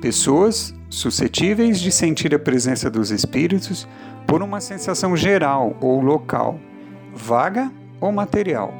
pessoas 0.00 0.74
suscetíveis 0.88 1.80
de 1.80 1.92
sentir 1.92 2.34
a 2.34 2.38
presença 2.38 2.90
dos 2.90 3.10
espíritos 3.10 3.86
por 4.26 4.42
uma 4.42 4.60
sensação 4.60 5.16
geral 5.16 5.76
ou 5.80 6.00
local, 6.00 6.58
vaga 7.14 7.70
ou 8.00 8.10
material. 8.10 8.72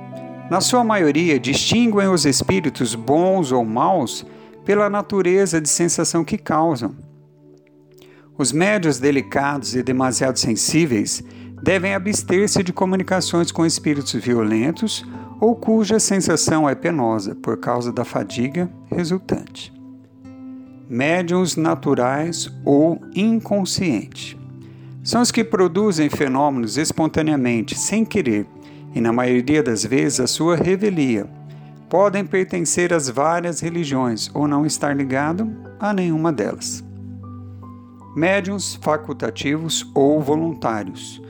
Na 0.51 0.61
sua 0.61 0.85
maioria, 0.85 1.39
distinguem 1.39 2.09
os 2.09 2.27
espíritos 2.27 2.95
bons 2.95 3.53
ou 3.53 3.65
maus 3.65 4.27
pela 4.65 4.91
natureza 4.91 5.61
de 5.61 5.69
sensação 5.69 6.25
que 6.25 6.37
causam. 6.37 6.95
Os 8.37 8.53
médios 8.53 8.99
delicados 8.99 9.75
e 9.75 9.83
demasiado 9.83 10.39
sensíveis 10.39 11.23
devem 11.63 11.95
abster-se 11.95 12.63
de 12.63 12.73
comunicações 12.73 13.53
com 13.53 13.65
espíritos 13.65 14.13
violentos 14.15 15.07
ou 15.41 15.55
cuja 15.55 15.99
sensação 16.01 16.69
é 16.69 16.75
penosa 16.75 17.35
por 17.35 17.57
causa 17.59 17.93
da 17.93 18.05
fadiga 18.05 18.71
resultante. 18.91 19.73
Médiuns 20.89 21.57
naturais 21.57 22.51
ou 22.65 23.01
inconsciente 23.15 24.42
são 25.03 25.21
os 25.21 25.33
que 25.33 25.43
produzem 25.43 26.09
fenômenos 26.09 26.79
espontaneamente, 26.79 27.77
sem 27.77 28.05
querer, 28.05 28.47
e, 28.95 29.01
na 29.01 29.13
maioria 29.13 29.63
das 29.63 29.85
vezes, 29.85 30.21
a 30.21 30.27
sua 30.29 30.55
revelia. 30.55 31.29
Podem 31.89 32.25
pertencer 32.25 32.93
às 32.93 33.09
várias 33.09 33.61
religiões 33.61 34.31
ou 34.33 34.47
não 34.47 34.65
estar 34.65 34.97
ligado 34.97 35.51
a 35.81 35.93
nenhuma 35.93 36.33
delas. 36.33 36.85
Médiuns 38.15 38.77
facultativos 38.77 39.91
ou 39.95 40.21
voluntários. 40.21 41.21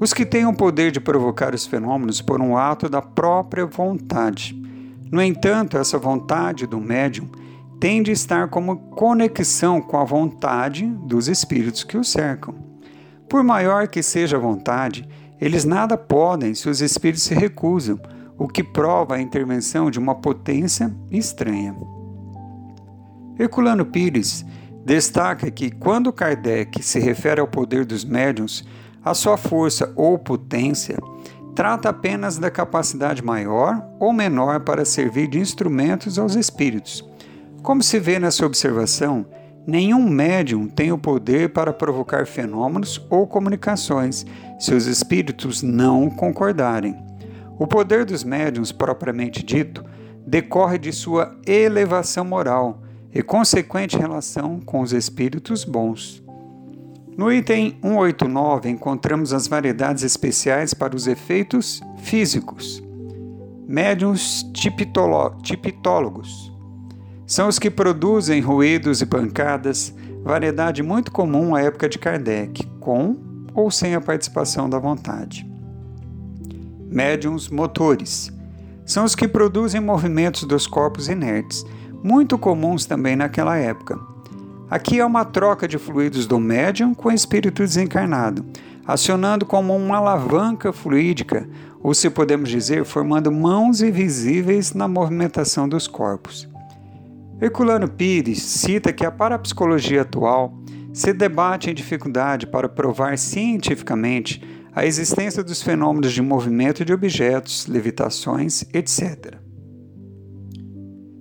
Os 0.00 0.14
que 0.14 0.24
têm 0.24 0.46
o 0.46 0.54
poder 0.54 0.90
de 0.90 1.00
provocar 1.00 1.54
os 1.54 1.66
fenômenos 1.66 2.22
por 2.22 2.40
um 2.40 2.56
ato 2.56 2.88
da 2.88 3.02
própria 3.02 3.66
vontade. 3.66 4.56
No 5.10 5.20
entanto, 5.20 5.76
essa 5.76 5.98
vontade 5.98 6.66
do 6.66 6.80
médium 6.80 7.28
tem 7.78 8.02
de 8.02 8.12
estar 8.12 8.48
como 8.48 8.90
conexão 8.90 9.80
com 9.80 9.98
a 9.98 10.04
vontade 10.04 10.86
dos 10.86 11.28
espíritos 11.28 11.84
que 11.84 11.98
o 11.98 12.04
cercam. 12.04 12.67
Por 13.28 13.44
maior 13.44 13.88
que 13.88 14.02
seja 14.02 14.36
a 14.36 14.40
vontade, 14.40 15.08
eles 15.40 15.64
nada 15.64 15.96
podem 15.96 16.54
se 16.54 16.68
os 16.68 16.80
espíritos 16.80 17.22
se 17.22 17.34
recusam, 17.34 18.00
o 18.38 18.48
que 18.48 18.62
prova 18.62 19.16
a 19.16 19.20
intervenção 19.20 19.90
de 19.90 19.98
uma 19.98 20.14
potência 20.14 20.94
estranha. 21.10 21.74
Herculano 23.38 23.84
Pires 23.84 24.44
destaca 24.84 25.50
que, 25.50 25.70
quando 25.70 26.12
Kardec 26.12 26.82
se 26.82 26.98
refere 26.98 27.40
ao 27.40 27.48
poder 27.48 27.84
dos 27.84 28.04
médiuns, 28.04 28.64
a 29.04 29.12
sua 29.12 29.36
força 29.36 29.92
ou 29.96 30.18
potência 30.18 30.98
trata 31.54 31.88
apenas 31.88 32.38
da 32.38 32.50
capacidade 32.50 33.22
maior 33.22 33.84
ou 33.98 34.12
menor 34.12 34.60
para 34.60 34.84
servir 34.84 35.28
de 35.28 35.38
instrumentos 35.38 36.18
aos 36.18 36.36
espíritos. 36.36 37.04
Como 37.62 37.82
se 37.82 37.98
vê 37.98 38.18
nessa 38.18 38.46
observação, 38.46 39.26
nenhum 39.68 40.08
médium 40.08 40.66
tem 40.66 40.90
o 40.90 40.98
poder 40.98 41.50
para 41.50 41.74
provocar 41.74 42.26
fenômenos 42.26 42.98
ou 43.10 43.26
comunicações 43.26 44.24
se 44.58 44.72
os 44.72 44.86
espíritos 44.86 45.62
não 45.62 46.08
concordarem. 46.08 46.96
O 47.58 47.66
poder 47.66 48.06
dos 48.06 48.24
médiuns, 48.24 48.72
propriamente 48.72 49.44
dito, 49.44 49.84
decorre 50.26 50.78
de 50.78 50.90
sua 50.90 51.36
elevação 51.46 52.24
moral 52.24 52.80
e 53.12 53.22
consequente 53.22 53.98
relação 53.98 54.58
com 54.58 54.80
os 54.80 54.94
espíritos 54.94 55.66
bons. 55.66 56.22
No 57.14 57.30
item 57.30 57.76
189 57.82 58.70
encontramos 58.70 59.34
as 59.34 59.46
variedades 59.46 60.02
especiais 60.02 60.72
para 60.72 60.96
os 60.96 61.06
efeitos 61.06 61.82
físicos. 61.98 62.82
Médiuns 63.66 64.44
tipitólogos 64.54 66.47
são 67.28 67.46
os 67.46 67.58
que 67.58 67.70
produzem 67.70 68.40
ruídos 68.40 69.02
e 69.02 69.06
pancadas, 69.06 69.94
variedade 70.24 70.82
muito 70.82 71.12
comum 71.12 71.54
à 71.54 71.60
época 71.60 71.86
de 71.86 71.98
Kardec, 71.98 72.66
com 72.80 73.18
ou 73.52 73.70
sem 73.70 73.94
a 73.94 74.00
participação 74.00 74.68
da 74.68 74.78
vontade. 74.78 75.46
Médiums 76.90 77.50
motores 77.50 78.32
são 78.86 79.04
os 79.04 79.14
que 79.14 79.28
produzem 79.28 79.78
movimentos 79.78 80.44
dos 80.44 80.66
corpos 80.66 81.06
inertes, 81.06 81.66
muito 82.02 82.38
comuns 82.38 82.86
também 82.86 83.14
naquela 83.14 83.58
época. 83.58 84.00
Aqui 84.70 84.98
é 84.98 85.04
uma 85.04 85.26
troca 85.26 85.68
de 85.68 85.76
fluidos 85.76 86.26
do 86.26 86.40
médium 86.40 86.94
com 86.94 87.10
o 87.10 87.12
espírito 87.12 87.62
desencarnado, 87.62 88.42
acionando 88.86 89.44
como 89.44 89.76
uma 89.76 89.98
alavanca 89.98 90.72
fluídica, 90.72 91.46
ou 91.82 91.92
se 91.92 92.08
podemos 92.08 92.48
dizer, 92.48 92.86
formando 92.86 93.30
mãos 93.30 93.82
invisíveis 93.82 94.72
na 94.72 94.88
movimentação 94.88 95.68
dos 95.68 95.86
corpos. 95.86 96.48
Herculano 97.40 97.88
Pires 97.88 98.42
cita 98.42 98.92
que 98.92 99.06
a 99.06 99.12
parapsicologia 99.12 100.02
atual 100.02 100.58
se 100.92 101.12
debate 101.12 101.70
em 101.70 101.74
dificuldade 101.74 102.48
para 102.48 102.68
provar 102.68 103.16
cientificamente 103.16 104.42
a 104.74 104.84
existência 104.84 105.44
dos 105.44 105.62
fenômenos 105.62 106.12
de 106.12 106.20
movimento 106.20 106.84
de 106.84 106.92
objetos, 106.92 107.68
levitações, 107.68 108.64
etc. 108.74 109.36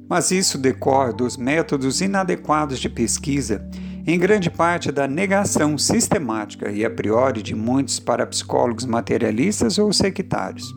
Mas 0.09 0.31
isso 0.31 0.57
decorre 0.57 1.13
dos 1.13 1.37
métodos 1.37 2.01
inadequados 2.01 2.79
de 2.79 2.89
pesquisa, 2.89 3.69
em 4.05 4.17
grande 4.17 4.49
parte 4.49 4.91
da 4.91 5.07
negação 5.07 5.77
sistemática 5.77 6.71
e 6.71 6.83
a 6.83 6.89
priori 6.89 7.43
de 7.43 7.53
muitos 7.53 7.99
parapsicólogos 7.99 8.85
materialistas 8.85 9.77
ou 9.77 9.93
sectários. 9.93 10.73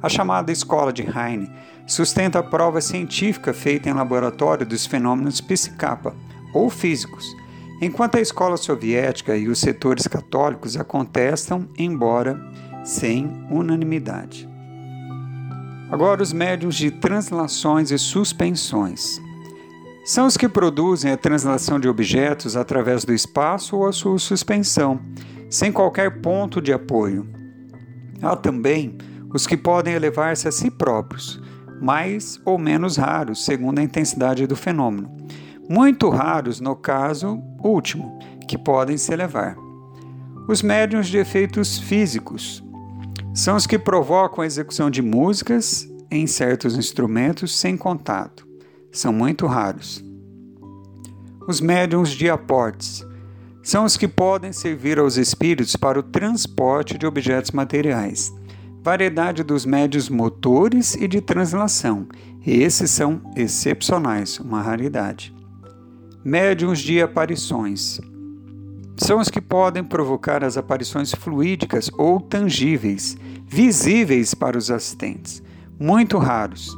A 0.00 0.08
chamada 0.08 0.50
escola 0.50 0.92
de 0.92 1.02
Heine 1.02 1.50
sustenta 1.88 2.38
a 2.38 2.42
prova 2.42 2.80
científica 2.80 3.52
feita 3.52 3.88
em 3.88 3.92
laboratório 3.92 4.64
dos 4.64 4.86
fenômenos 4.86 5.40
psicapa 5.40 6.14
ou 6.54 6.70
físicos 6.70 7.26
enquanto 7.80 8.16
a 8.16 8.20
escola 8.20 8.56
soviética 8.56 9.36
e 9.36 9.48
os 9.48 9.60
setores 9.60 10.06
católicos 10.06 10.76
a 10.76 10.84
contestam, 10.84 11.68
embora 11.78 12.38
sem 12.84 13.46
unanimidade. 13.50 14.48
Agora, 15.90 16.22
os 16.22 16.32
médiums 16.32 16.74
de 16.74 16.90
translações 16.90 17.90
e 17.90 17.98
suspensões. 17.98 19.20
São 20.04 20.26
os 20.26 20.36
que 20.36 20.48
produzem 20.48 21.12
a 21.12 21.16
translação 21.16 21.78
de 21.78 21.88
objetos 21.88 22.56
através 22.56 23.04
do 23.04 23.12
espaço 23.12 23.76
ou 23.76 23.86
a 23.86 23.92
sua 23.92 24.18
suspensão, 24.18 25.00
sem 25.50 25.70
qualquer 25.70 26.20
ponto 26.20 26.60
de 26.60 26.72
apoio. 26.72 27.28
Há 28.22 28.34
também 28.36 28.96
os 29.32 29.46
que 29.46 29.56
podem 29.56 29.94
elevar-se 29.94 30.48
a 30.48 30.52
si 30.52 30.70
próprios, 30.70 31.40
mais 31.80 32.40
ou 32.44 32.58
menos 32.58 32.96
raros, 32.96 33.44
segundo 33.44 33.78
a 33.78 33.82
intensidade 33.82 34.46
do 34.46 34.56
fenômeno 34.56 35.18
muito 35.68 36.08
raros 36.08 36.60
no 36.60 36.74
caso 36.74 37.42
último, 37.62 38.18
que 38.48 38.56
podem 38.56 38.96
se 38.96 39.12
elevar. 39.12 39.56
Os 40.48 40.62
médiums 40.62 41.08
de 41.08 41.18
efeitos 41.18 41.78
físicos 41.78 42.64
são 43.34 43.54
os 43.54 43.66
que 43.66 43.78
provocam 43.78 44.42
a 44.42 44.46
execução 44.46 44.90
de 44.90 45.02
músicas 45.02 45.86
em 46.10 46.26
certos 46.26 46.76
instrumentos 46.76 47.54
sem 47.54 47.76
contato. 47.76 48.48
São 48.90 49.12
muito 49.12 49.46
raros. 49.46 50.02
Os 51.46 51.60
médiums 51.60 52.10
de 52.10 52.30
aportes 52.30 53.06
são 53.62 53.84
os 53.84 53.98
que 53.98 54.08
podem 54.08 54.50
servir 54.50 54.98
aos 54.98 55.18
espíritos 55.18 55.76
para 55.76 56.00
o 56.00 56.02
transporte 56.02 56.96
de 56.96 57.06
objetos 57.06 57.50
materiais. 57.50 58.32
Variedade 58.88 59.42
dos 59.42 59.66
médios 59.66 60.08
motores 60.08 60.94
e 60.94 61.06
de 61.06 61.20
translação. 61.20 62.06
Esses 62.46 62.90
são 62.90 63.20
excepcionais, 63.36 64.40
uma 64.40 64.62
raridade 64.62 65.36
médiums 66.24 66.78
de 66.78 67.02
aparições. 67.02 68.00
São 68.96 69.20
os 69.20 69.28
que 69.28 69.42
podem 69.42 69.84
provocar 69.84 70.42
as 70.42 70.56
aparições 70.56 71.14
fluídicas 71.14 71.90
ou 71.98 72.18
tangíveis, 72.18 73.14
visíveis 73.46 74.32
para 74.32 74.56
os 74.56 74.70
assistentes. 74.70 75.42
muito 75.78 76.16
raros. 76.16 76.74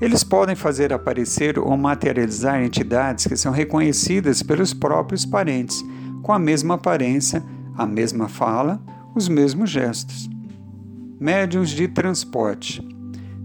Eles 0.00 0.24
podem 0.24 0.56
fazer 0.56 0.94
aparecer 0.94 1.58
ou 1.58 1.76
materializar 1.76 2.64
entidades 2.64 3.26
que 3.26 3.36
são 3.36 3.52
reconhecidas 3.52 4.42
pelos 4.42 4.72
próprios 4.72 5.26
parentes, 5.26 5.84
com 6.22 6.32
a 6.32 6.38
mesma 6.38 6.76
aparência, 6.76 7.44
a 7.76 7.84
mesma 7.84 8.28
fala, 8.28 8.80
os 9.14 9.28
mesmos 9.28 9.68
gestos. 9.68 10.39
Médiuns 11.20 11.68
de 11.68 11.86
transporte 11.86 12.82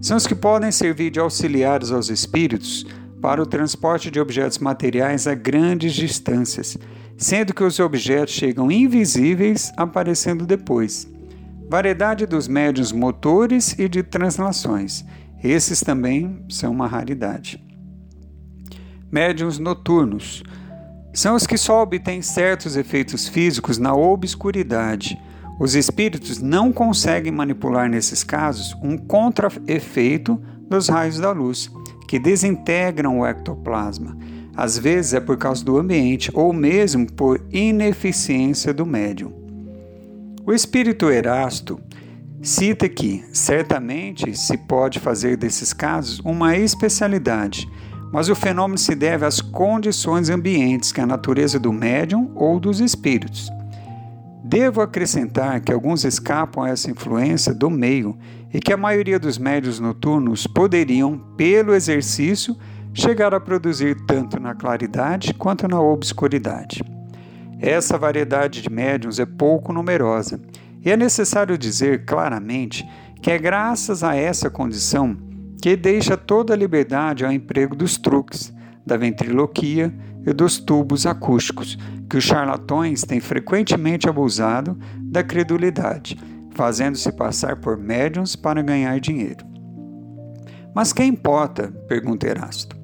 são 0.00 0.16
os 0.16 0.26
que 0.26 0.34
podem 0.34 0.72
servir 0.72 1.10
de 1.10 1.20
auxiliares 1.20 1.90
aos 1.90 2.08
espíritos 2.08 2.86
para 3.20 3.42
o 3.42 3.44
transporte 3.44 4.10
de 4.10 4.18
objetos 4.18 4.58
materiais 4.58 5.26
a 5.26 5.34
grandes 5.34 5.92
distâncias, 5.92 6.78
sendo 7.18 7.52
que 7.52 7.62
os 7.62 7.78
objetos 7.78 8.32
chegam 8.34 8.70
invisíveis, 8.70 9.70
aparecendo 9.76 10.46
depois. 10.46 11.06
Variedade 11.68 12.24
dos 12.24 12.48
médiuns 12.48 12.92
motores 12.92 13.78
e 13.78 13.88
de 13.88 14.02
translações 14.02 15.04
esses 15.42 15.80
também 15.80 16.44
são 16.48 16.72
uma 16.72 16.86
raridade. 16.86 17.62
Médiuns 19.12 19.58
noturnos 19.58 20.42
são 21.12 21.34
os 21.34 21.46
que 21.46 21.56
só 21.56 21.82
obtêm 21.82 22.22
certos 22.22 22.76
efeitos 22.76 23.28
físicos 23.28 23.78
na 23.78 23.94
obscuridade. 23.94 25.18
Os 25.58 25.74
espíritos 25.74 26.40
não 26.40 26.72
conseguem 26.72 27.32
manipular 27.32 27.88
nesses 27.88 28.22
casos 28.22 28.76
um 28.82 28.96
contra-efeito 28.96 30.40
dos 30.68 30.88
raios 30.88 31.18
da 31.18 31.32
luz, 31.32 31.70
que 32.06 32.18
desintegram 32.18 33.20
o 33.20 33.26
ectoplasma. 33.26 34.16
Às 34.54 34.78
vezes 34.78 35.14
é 35.14 35.20
por 35.20 35.36
causa 35.36 35.64
do 35.64 35.78
ambiente 35.78 36.30
ou 36.34 36.52
mesmo 36.52 37.10
por 37.10 37.42
ineficiência 37.50 38.72
do 38.72 38.86
médium. 38.86 39.32
O 40.44 40.52
espírito 40.52 41.10
Erasto 41.10 41.80
Cita 42.42 42.88
que, 42.88 43.24
certamente, 43.32 44.38
se 44.38 44.56
pode 44.56 45.00
fazer 45.00 45.36
desses 45.36 45.72
casos 45.72 46.20
uma 46.20 46.56
especialidade, 46.56 47.68
mas 48.12 48.28
o 48.28 48.36
fenômeno 48.36 48.78
se 48.78 48.94
deve 48.94 49.24
às 49.24 49.40
condições 49.40 50.30
ambientes 50.30 50.92
que 50.92 51.00
a 51.00 51.06
natureza 51.06 51.58
do 51.58 51.72
médium 51.72 52.30
ou 52.36 52.60
dos 52.60 52.78
espíritos. 52.78 53.50
Devo 54.48 54.80
acrescentar 54.80 55.60
que 55.60 55.72
alguns 55.72 56.04
escapam 56.04 56.62
a 56.62 56.68
essa 56.68 56.88
influência 56.88 57.52
do 57.52 57.68
meio 57.68 58.16
e 58.54 58.60
que 58.60 58.72
a 58.72 58.76
maioria 58.76 59.18
dos 59.18 59.38
médios 59.38 59.80
noturnos 59.80 60.46
poderiam, 60.46 61.18
pelo 61.36 61.74
exercício, 61.74 62.56
chegar 62.94 63.34
a 63.34 63.40
produzir 63.40 63.96
tanto 64.06 64.38
na 64.38 64.54
claridade 64.54 65.34
quanto 65.34 65.66
na 65.66 65.80
obscuridade. 65.80 66.80
Essa 67.58 67.98
variedade 67.98 68.62
de 68.62 68.70
médiums 68.70 69.18
é 69.18 69.26
pouco 69.26 69.72
numerosa 69.72 70.40
e 70.80 70.92
é 70.92 70.96
necessário 70.96 71.58
dizer 71.58 72.04
claramente 72.04 72.88
que 73.20 73.32
é 73.32 73.38
graças 73.38 74.04
a 74.04 74.14
essa 74.14 74.48
condição 74.48 75.16
que 75.60 75.74
deixa 75.74 76.16
toda 76.16 76.54
a 76.54 76.56
liberdade 76.56 77.24
ao 77.24 77.32
emprego 77.32 77.74
dos 77.74 77.98
truques, 77.98 78.54
da 78.86 78.96
ventriloquia 78.96 79.92
e 80.26 80.32
dos 80.32 80.58
tubos 80.58 81.06
acústicos, 81.06 81.78
que 82.10 82.16
os 82.16 82.24
charlatões 82.24 83.02
têm 83.02 83.20
frequentemente 83.20 84.08
abusado 84.08 84.76
da 85.00 85.22
credulidade, 85.22 86.18
fazendo-se 86.54 87.12
passar 87.12 87.56
por 87.56 87.78
médiums 87.78 88.34
para 88.34 88.62
ganhar 88.62 88.98
dinheiro. 88.98 89.46
Mas 90.74 90.92
quem 90.92 91.08
importa? 91.08 91.68
pergunta 91.88 92.26
Erasto. 92.26 92.76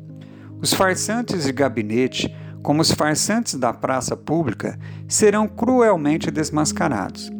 Os 0.60 0.72
farsantes 0.72 1.44
de 1.44 1.52
gabinete, 1.52 2.34
como 2.62 2.80
os 2.80 2.92
farsantes 2.92 3.54
da 3.54 3.72
praça 3.72 4.16
pública, 4.16 4.78
serão 5.08 5.48
cruelmente 5.48 6.30
desmascarados 6.30 7.30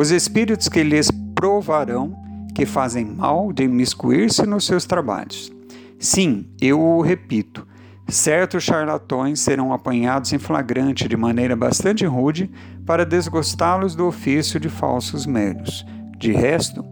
os 0.00 0.12
espíritos 0.12 0.68
que 0.68 0.84
lhes 0.84 1.10
provarão 1.34 2.16
que 2.54 2.64
fazem 2.64 3.04
mal 3.04 3.52
de 3.52 3.64
imiscuir-se 3.64 4.46
nos 4.46 4.64
seus 4.64 4.86
trabalhos. 4.86 5.50
Sim, 5.98 6.46
eu 6.60 6.80
o 6.80 7.00
repito, 7.00 7.66
certos 8.08 8.64
charlatões 8.64 9.40
serão 9.40 9.72
apanhados 9.72 10.32
em 10.32 10.38
flagrante 10.38 11.06
de 11.06 11.16
maneira 11.16 11.54
bastante 11.54 12.04
rude 12.06 12.50
para 12.86 13.04
desgostá-los 13.04 13.94
do 13.94 14.06
ofício 14.06 14.58
de 14.58 14.68
falsos 14.68 15.26
médios. 15.26 15.84
De 16.16 16.32
resto, 16.32 16.84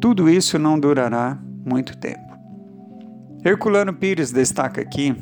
tudo 0.00 0.30
isso 0.30 0.58
não 0.58 0.78
durará 0.78 1.38
muito 1.64 1.96
tempo. 1.96 2.30
Herculano 3.44 3.92
Pires 3.92 4.30
destaca 4.30 4.80
aqui 4.80 5.16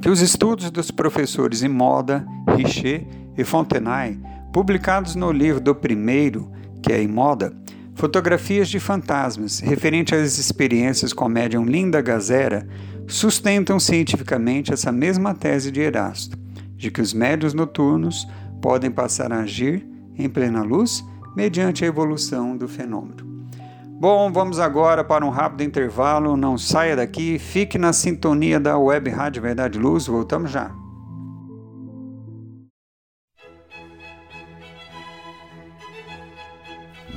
que 0.00 0.08
os 0.08 0.20
estudos 0.20 0.70
dos 0.70 0.90
professores 0.90 1.62
Imoda, 1.62 2.26
Richer 2.56 3.06
e 3.36 3.44
Fontenay 3.44 4.18
publicados 4.52 5.16
no 5.16 5.32
livro 5.32 5.60
do 5.60 5.74
primeiro, 5.74 6.52
que 6.80 6.92
é 6.92 7.02
em 7.02 7.08
moda, 7.08 7.52
fotografias 7.94 8.68
de 8.68 8.80
fantasmas, 8.80 9.60
referente 9.60 10.14
às 10.14 10.38
experiências 10.38 11.12
com 11.12 11.24
a 11.24 11.28
médium 11.28 11.64
Linda 11.64 12.00
Gazera, 12.00 12.66
sustentam 13.06 13.78
cientificamente 13.78 14.72
essa 14.72 14.90
mesma 14.90 15.34
tese 15.34 15.70
de 15.70 15.80
Erasto, 15.80 16.36
de 16.76 16.90
que 16.90 17.00
os 17.00 17.12
médios 17.12 17.54
noturnos 17.54 18.26
podem 18.60 18.90
passar 18.90 19.32
a 19.32 19.40
agir 19.40 19.86
em 20.16 20.28
plena 20.28 20.62
luz 20.62 21.04
mediante 21.36 21.84
a 21.84 21.88
evolução 21.88 22.56
do 22.56 22.68
fenômeno. 22.68 23.34
Bom, 24.00 24.30
vamos 24.30 24.58
agora 24.58 25.04
para 25.04 25.24
um 25.24 25.30
rápido 25.30 25.62
intervalo. 25.62 26.36
Não 26.36 26.58
saia 26.58 26.96
daqui, 26.96 27.38
fique 27.38 27.78
na 27.78 27.92
sintonia 27.92 28.58
da 28.58 28.76
Web 28.76 29.08
Rádio 29.08 29.40
Verdade 29.40 29.78
Luz. 29.78 30.06
Voltamos 30.06 30.50
já. 30.50 30.83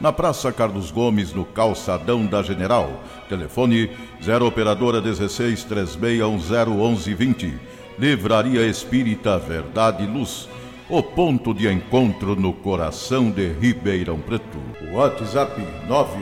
na 0.00 0.12
Praça 0.12 0.50
Carlos 0.50 0.90
Gomes, 0.90 1.32
no 1.32 1.44
Calçadão 1.44 2.24
da 2.24 2.42
General. 2.42 3.02
Telefone 3.28 3.90
0 4.22 4.46
Operadora 4.46 5.00
16 5.00 5.64
3610 5.64 7.58
Livraria 7.98 8.66
Espírita 8.66 9.38
Verdade 9.38 10.06
Luz. 10.06 10.48
O 10.88 11.02
ponto 11.02 11.52
de 11.52 11.68
encontro 11.70 12.34
no 12.34 12.52
coração 12.52 13.30
de 13.30 13.52
Ribeirão 13.52 14.18
Preto. 14.18 14.58
WhatsApp 14.90 15.62
9 15.86 16.18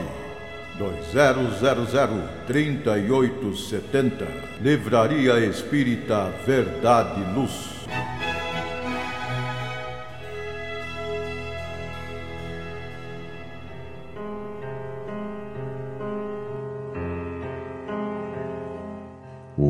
2000 0.77 2.23
3870. 2.45 4.27
Livraria 4.61 5.39
Espírita 5.39 6.31
Verdade 6.45 7.21
Luz. 7.33 7.78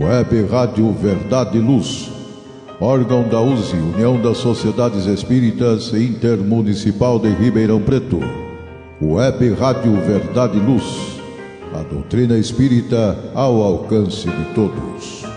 Web 0.09 0.47
Rádio 0.47 0.91
Verdade 0.91 1.59
e 1.59 1.61
Luz, 1.61 2.09
órgão 2.81 3.29
da 3.29 3.39
USE, 3.39 3.75
União 3.75 4.19
das 4.19 4.37
Sociedades 4.37 5.05
Espíritas 5.05 5.93
Intermunicipal 5.93 7.19
de 7.19 7.29
Ribeirão 7.29 7.79
Preto. 7.79 8.19
Web 8.99 9.53
Rádio 9.53 9.93
Verdade 10.01 10.57
e 10.57 10.61
Luz, 10.61 11.21
a 11.75 11.83
doutrina 11.83 12.39
espírita 12.39 13.15
ao 13.35 13.61
alcance 13.61 14.27
de 14.27 14.45
todos. 14.55 15.28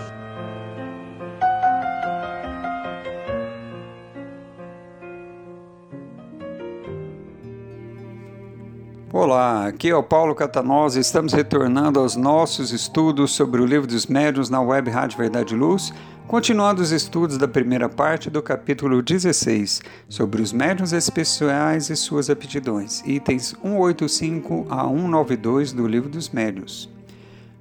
Olá, 9.33 9.65
aqui 9.65 9.89
é 9.89 9.95
o 9.95 10.03
Paulo 10.03 10.35
Catanosa. 10.35 10.99
Estamos 10.99 11.33
retornando 11.33 11.99
aos 11.99 12.15
nossos 12.15 12.71
estudos 12.71 13.31
sobre 13.31 13.59
o 13.59 13.65
Livro 13.65 13.87
dos 13.87 14.05
Médiuns 14.05 14.47
na 14.47 14.61
Web 14.61 14.91
Rádio 14.91 15.17
Verdade 15.17 15.55
Luz, 15.55 15.91
continuando 16.27 16.83
os 16.83 16.91
estudos 16.91 17.35
da 17.35 17.47
primeira 17.47 17.89
parte 17.89 18.29
do 18.29 18.43
capítulo 18.43 19.01
16, 19.01 19.81
sobre 20.07 20.39
os 20.39 20.53
médiuns 20.53 20.93
especiais 20.93 21.89
e 21.89 21.95
suas 21.95 22.29
aptidões, 22.29 23.01
itens 23.07 23.55
185 23.59 24.67
a 24.69 24.83
192 24.83 25.73
do 25.73 25.87
Livro 25.87 26.09
dos 26.09 26.29
Médiuns. 26.29 26.87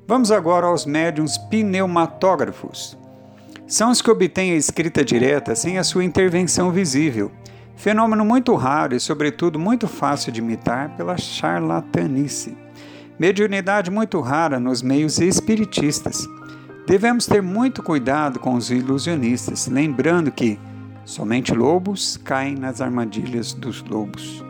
Vamos 0.06 0.30
agora 0.30 0.66
aos 0.66 0.84
médiuns 0.84 1.38
pneumatógrafos. 1.38 2.98
São 3.66 3.90
os 3.90 4.02
que 4.02 4.10
obtêm 4.10 4.52
a 4.52 4.56
escrita 4.56 5.02
direta 5.02 5.54
sem 5.54 5.78
a 5.78 5.84
sua 5.84 6.04
intervenção 6.04 6.70
visível 6.70 7.32
Fenômeno 7.82 8.24
muito 8.24 8.54
raro 8.54 8.94
e, 8.94 9.00
sobretudo, 9.00 9.58
muito 9.58 9.88
fácil 9.88 10.30
de 10.30 10.38
imitar 10.38 10.96
pela 10.96 11.16
charlatanice. 11.16 12.56
Mediunidade 13.18 13.90
muito 13.90 14.20
rara 14.20 14.60
nos 14.60 14.82
meios 14.82 15.18
espiritistas. 15.18 16.24
Devemos 16.86 17.26
ter 17.26 17.42
muito 17.42 17.82
cuidado 17.82 18.38
com 18.38 18.54
os 18.54 18.70
ilusionistas, 18.70 19.66
lembrando 19.66 20.30
que 20.30 20.60
somente 21.04 21.52
lobos 21.52 22.16
caem 22.22 22.54
nas 22.54 22.80
armadilhas 22.80 23.52
dos 23.52 23.82
lobos. 23.82 24.44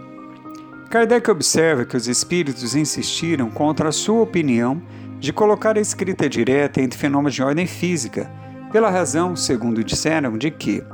Kardec 0.90 1.30
observa 1.30 1.86
que 1.86 1.96
os 1.96 2.06
espíritos 2.08 2.74
insistiram 2.74 3.48
contra 3.48 3.88
a 3.88 3.92
sua 3.92 4.20
opinião 4.20 4.82
de 5.18 5.32
colocar 5.32 5.78
a 5.78 5.80
escrita 5.80 6.28
direta 6.28 6.82
entre 6.82 6.98
fenômenos 6.98 7.32
de 7.32 7.42
ordem 7.42 7.66
física, 7.66 8.30
pela 8.70 8.90
razão, 8.90 9.34
segundo 9.34 9.82
disseram, 9.82 10.36
de 10.36 10.50
que 10.50 10.84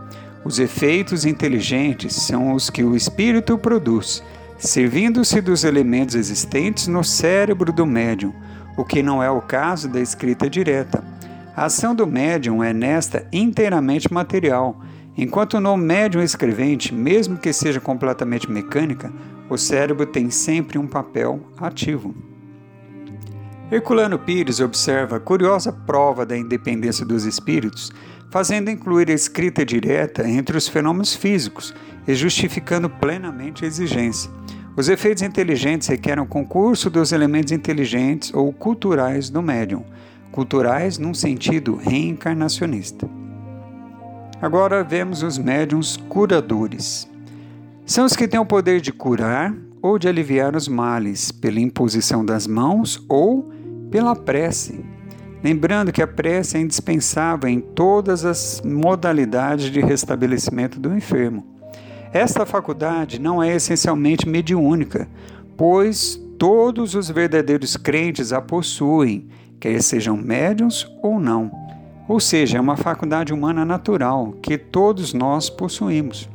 os 0.45 0.59
efeitos 0.59 1.25
inteligentes 1.25 2.15
são 2.15 2.53
os 2.53 2.71
que 2.71 2.83
o 2.85 2.97
espírito 2.97 3.59
produz, 3.59 4.23
servindo-se 4.59 5.41
dos 5.41 5.65
elementos 5.65 6.15
existentes 6.15 6.87
no 6.87 7.05
cérebro 7.05 7.73
do 7.73 7.85
médium, 7.85 8.33
o 8.77 8.85
que 8.85 9.03
não 9.03 9.23
é 9.23 9.31
o 9.31 9.41
caso 9.41 9.89
da 9.89 10.01
escrita 10.01 10.49
direta. 10.49 11.05
A 11.55 11.65
ação 11.65 11.95
do 11.95 12.07
médium 12.07 12.63
é 12.63 12.73
nesta 12.73 13.27
inteiramente 13.33 14.13
material, 14.13 14.81
enquanto 15.17 15.59
no 15.59 15.77
médium 15.77 16.23
escrevente, 16.23 16.95
mesmo 16.95 17.37
que 17.37 17.53
seja 17.53 17.81
completamente 17.81 18.51
mecânica, 18.51 19.13
o 19.51 19.57
cérebro 19.57 20.07
tem 20.07 20.31
sempre 20.31 20.79
um 20.79 20.87
papel 20.87 21.41
ativo. 21.59 22.15
Herculano 23.71 24.19
Pires 24.19 24.61
observa 24.61 25.17
a 25.17 25.21
curiosa 25.21 25.71
prova 25.71 26.25
da 26.25 26.37
independência 26.37 27.05
dos 27.05 27.25
espíritos, 27.25 27.93
fazendo 28.31 28.71
incluir 28.71 29.11
a 29.11 29.15
escrita 29.15 29.65
direta 29.65 30.29
entre 30.29 30.57
os 30.57 30.69
fenômenos 30.69 31.15
físicos 31.15 31.75
e 32.07 32.15
justificando 32.15 32.89
plenamente 32.89 33.65
a 33.65 33.69
exigência. 33.69 34.31
Os 34.77 34.89
efeitos 34.89 35.23
inteligentes 35.23 35.89
requerem 35.89 36.23
o 36.23 36.27
concurso 36.27 36.89
dos 36.89 37.11
elementos 37.11 37.53
inteligentes 37.53 38.33
ou 38.33 38.53
culturais 38.53 39.29
do 39.29 39.43
médium, 39.43 39.85
culturais 40.31 40.99
num 40.99 41.13
sentido 41.13 41.75
reencarnacionista. 41.75 43.09
Agora 44.41 44.85
vemos 44.85 45.23
os 45.23 45.37
médiums 45.37 45.97
curadores. 45.97 47.11
São 47.85 48.05
os 48.05 48.15
que 48.15 48.29
têm 48.29 48.39
o 48.39 48.47
poder 48.47 48.81
de 48.81 48.93
curar 48.93 49.53
ou 49.83 49.99
de 49.99 50.07
aliviar 50.07 50.55
os 50.55 50.69
males 50.69 51.33
pela 51.33 51.59
imposição 51.59 52.25
das 52.25 52.47
mãos 52.47 53.05
ou 53.09 53.51
pela 53.91 54.15
prece. 54.15 54.85
Lembrando 55.43 55.93
que 55.93 56.03
a 56.03 56.07
prece 56.07 56.57
é 56.57 56.61
indispensável 56.61 57.49
em 57.49 57.61
todas 57.61 58.25
as 58.25 58.61
modalidades 58.65 59.71
de 59.71 59.81
restabelecimento 59.81 60.81
do 60.81 60.95
enfermo. 60.95 61.47
Esta 62.13 62.45
faculdade 62.45 63.21
não 63.21 63.43
é 63.43 63.55
essencialmente 63.55 64.29
mediúnica, 64.29 65.07
pois 65.57 66.21
todos 66.39 66.95
os 66.95 67.09
verdadeiros 67.09 67.77
crentes 67.77 68.33
a 68.33 68.41
possuem, 68.41 69.29
quer 69.61 69.81
sejam 69.83 70.17
médiums 70.17 70.91
ou 71.03 71.21
não. 71.21 71.51
Ou 72.09 72.19
seja, 72.19 72.59
é 72.59 72.61
uma 72.61 72.77
faculdade 72.77 73.33
humana 73.33 73.65
natural 73.65 74.33
que 74.41 74.57
todos 74.57 75.13
nós 75.13 75.51
possuímos. 75.51 76.29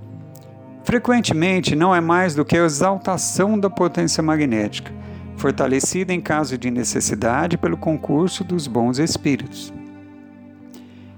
Frequentemente 0.84 1.76
não 1.76 1.96
é 1.96 2.00
mais 2.00 2.36
do 2.36 2.46
que 2.46 2.58
a 2.58 2.66
exaltação 2.66 3.58
da 3.58 3.70
potência 3.70 4.22
magnética, 4.22 4.94
fortalecida 5.44 6.14
em 6.14 6.22
caso 6.22 6.58
de 6.58 6.72
necessidade 6.72 7.58
pelo 7.58 7.76
concurso 7.76 8.46
dos 8.46 8.66
bons 8.66 8.98
espíritos. 8.98 9.74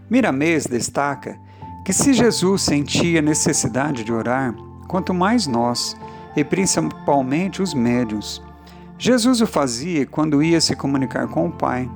Miramês 0.09 0.65
destaca 0.65 1.37
que 1.85 1.93
se 1.93 2.11
Jesus 2.11 2.63
sentia 2.63 3.21
necessidade 3.21 4.03
de 4.03 4.11
orar, 4.11 4.55
quanto 4.87 5.13
mais 5.13 5.45
nós, 5.45 5.95
e 6.35 6.43
principalmente 6.43 7.61
os 7.61 7.75
médios. 7.75 8.41
Jesus 8.97 9.41
o 9.41 9.45
fazia 9.45 10.07
quando 10.07 10.41
ia 10.41 10.59
se 10.59 10.75
comunicar 10.75 11.27
com 11.27 11.45
o 11.45 11.51
Pai. 11.51 11.87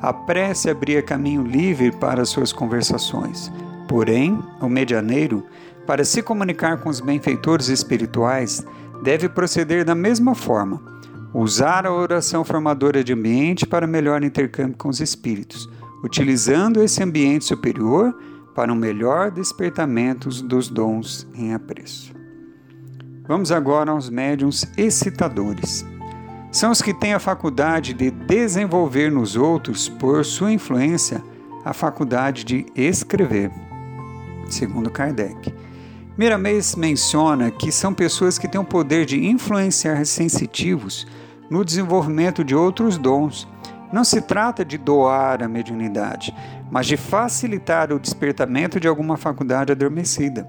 A 0.00 0.14
prece 0.14 0.70
abria 0.70 1.02
caminho 1.02 1.42
livre 1.42 1.92
para 1.92 2.24
suas 2.24 2.54
conversações. 2.54 3.52
Porém, 3.86 4.42
o 4.62 4.68
medianeiro 4.68 5.44
para 5.86 6.04
se 6.04 6.20
comunicar 6.20 6.78
com 6.78 6.88
os 6.88 7.00
benfeitores 7.00 7.68
espirituais, 7.68 8.66
deve 9.02 9.28
proceder 9.28 9.84
da 9.84 9.94
mesma 9.94 10.34
forma, 10.34 10.82
usar 11.38 11.86
a 11.86 11.92
oração 11.92 12.42
formadora 12.42 13.04
de 13.04 13.12
ambiente 13.12 13.66
para 13.66 13.86
melhor 13.86 14.24
intercâmbio 14.24 14.78
com 14.78 14.88
os 14.88 15.00
espíritos, 15.00 15.68
utilizando 16.02 16.82
esse 16.82 17.02
ambiente 17.02 17.44
superior 17.44 18.16
para 18.54 18.72
um 18.72 18.76
melhor 18.76 19.30
despertamento 19.30 20.30
dos 20.42 20.70
dons 20.70 21.28
em 21.34 21.52
apreço. 21.52 22.14
Vamos 23.28 23.52
agora 23.52 23.90
aos 23.90 24.08
médiums 24.08 24.64
excitadores. 24.78 25.84
São 26.50 26.70
os 26.70 26.80
que 26.80 26.94
têm 26.94 27.12
a 27.12 27.18
faculdade 27.18 27.92
de 27.92 28.10
desenvolver 28.10 29.12
nos 29.12 29.36
outros, 29.36 29.90
por 29.90 30.24
sua 30.24 30.52
influência, 30.52 31.22
a 31.66 31.74
faculdade 31.74 32.44
de 32.44 32.64
escrever. 32.74 33.50
Segundo 34.48 34.88
Kardec. 34.88 35.52
Miramês 36.16 36.74
menciona 36.74 37.50
que 37.50 37.70
são 37.70 37.92
pessoas 37.92 38.38
que 38.38 38.48
têm 38.48 38.58
o 38.58 38.64
poder 38.64 39.04
de 39.04 39.22
influenciar 39.26 40.06
sensitivos 40.06 41.06
no 41.50 41.64
desenvolvimento 41.64 42.44
de 42.44 42.54
outros 42.54 42.98
dons. 42.98 43.46
Não 43.92 44.04
se 44.04 44.20
trata 44.20 44.64
de 44.64 44.76
doar 44.76 45.42
a 45.42 45.48
mediunidade, 45.48 46.34
mas 46.70 46.86
de 46.86 46.96
facilitar 46.96 47.92
o 47.92 47.98
despertamento 47.98 48.80
de 48.80 48.88
alguma 48.88 49.16
faculdade 49.16 49.72
adormecida. 49.72 50.46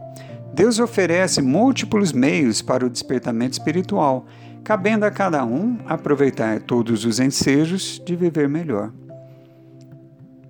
Deus 0.54 0.80
oferece 0.80 1.42
múltiplos 1.42 2.12
meios 2.12 2.62
para 2.62 2.86
o 2.86 2.90
despertamento 2.90 3.54
espiritual, 3.54 4.26
cabendo 4.64 5.06
a 5.06 5.12
cada 5.12 5.46
um 5.46 5.78
aproveitar 5.86 6.62
todos 6.62 7.06
os 7.06 7.20
ensejos 7.20 8.02
de 8.06 8.16
viver 8.16 8.50
melhor. 8.50 8.92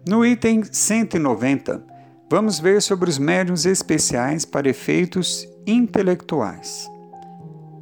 No 0.08 0.26
item 0.26 0.64
190, 0.64 1.98
Vamos 2.30 2.60
ver 2.60 2.82
sobre 2.82 3.10
os 3.10 3.18
médiums 3.18 3.66
especiais 3.66 4.44
para 4.44 4.68
efeitos 4.68 5.48
intelectuais. 5.66 6.90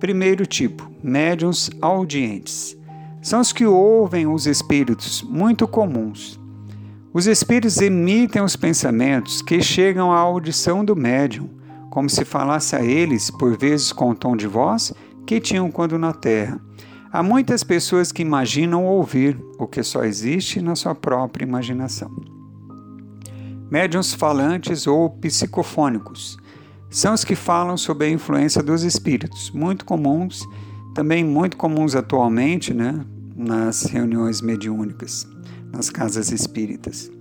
Primeiro 0.06 0.46
tipo, 0.46 0.88
médiums 1.02 1.72
audientes. 1.82 2.78
São 3.24 3.41
os 3.41 3.52
que 3.52 3.65
ouvem 3.65 4.28
os 4.28 4.46
espíritos, 4.46 5.24
muito 5.24 5.68
comuns. 5.68 6.39
Os 7.12 7.26
espíritos 7.26 7.82
emitem 7.82 8.44
os 8.44 8.56
pensamentos 8.56 9.41
que 9.41 9.63
chegam 9.63 10.12
à 10.12 10.20
audição 10.20 10.86
do 10.86 10.96
médium, 10.96 11.50
como 11.89 12.08
se 12.08 12.24
falasse 12.24 12.76
a 12.76 12.84
eles, 12.84 13.32
por 13.32 13.58
vezes 13.58 13.91
com 13.91 14.12
o 14.12 14.15
tom 14.15 14.38
de 14.38 14.46
voz 14.46 14.94
que 15.26 15.39
tinham 15.39 15.72
quando 15.72 15.98
na 15.98 16.13
terra. 16.13 16.62
Há 17.12 17.24
muitas 17.24 17.63
pessoas 17.63 18.12
que 18.12 18.22
imaginam 18.22 18.86
ouvir 18.86 19.44
o 19.58 19.65
que 19.65 19.82
só 19.82 20.04
existe 20.04 20.62
na 20.62 20.76
sua 20.76 20.94
própria 20.94 21.46
imaginação. 21.46 22.15
Médiuns 23.72 24.13
falantes 24.13 24.86
ou 24.86 25.10
psicofônicos 25.10 26.38
são 26.89 27.13
os 27.13 27.24
que 27.24 27.36
falam 27.36 27.78
sob 27.78 28.06
a 28.06 28.10
influência 28.10 28.62
dos 28.63 28.84
espíritos, 28.84 29.52
muito 29.52 29.86
comuns, 29.86 30.43
também 30.93 31.24
muito 31.24 31.58
comuns 31.58 31.95
atualmente, 31.95 32.74
né, 32.74 33.06
nas 33.36 33.84
reuniões 33.84 34.41
mediúnicas, 34.41 35.28
nas 35.71 35.89
casas 35.89 36.32
espíritas. 36.32 37.12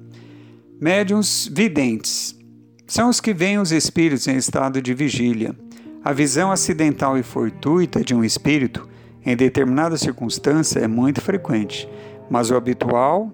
Médiuns 0.81 1.50
videntes 1.53 2.38
são 2.87 3.09
os 3.09 3.20
que 3.20 3.33
veem 3.33 3.59
os 3.59 3.72
espíritos 3.72 4.29
em 4.29 4.37
estado 4.37 4.81
de 4.81 4.94
vigília. 4.94 5.57
A 6.05 6.12
visão 6.12 6.53
acidental 6.53 7.18
e 7.18 7.22
fortuita 7.22 8.05
de 8.05 8.14
um 8.14 8.22
espírito 8.22 8.88
em 9.24 9.35
determinada 9.35 9.96
circunstância 9.96 10.79
é 10.81 10.87
muito 10.87 11.20
frequente, 11.20 11.88
mas 12.31 12.50
o 12.50 12.57
habitual 12.57 13.33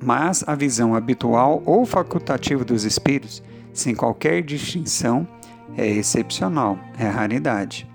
mas 0.00 0.42
a 0.46 0.54
visão 0.54 0.94
habitual 0.94 1.62
ou 1.66 1.84
facultativa 1.84 2.64
dos 2.64 2.84
espíritos, 2.84 3.42
sem 3.72 3.94
qualquer 3.94 4.42
distinção, 4.42 5.28
é 5.76 5.86
excepcional, 5.86 6.78
é 6.98 7.06
raridade. 7.06 7.88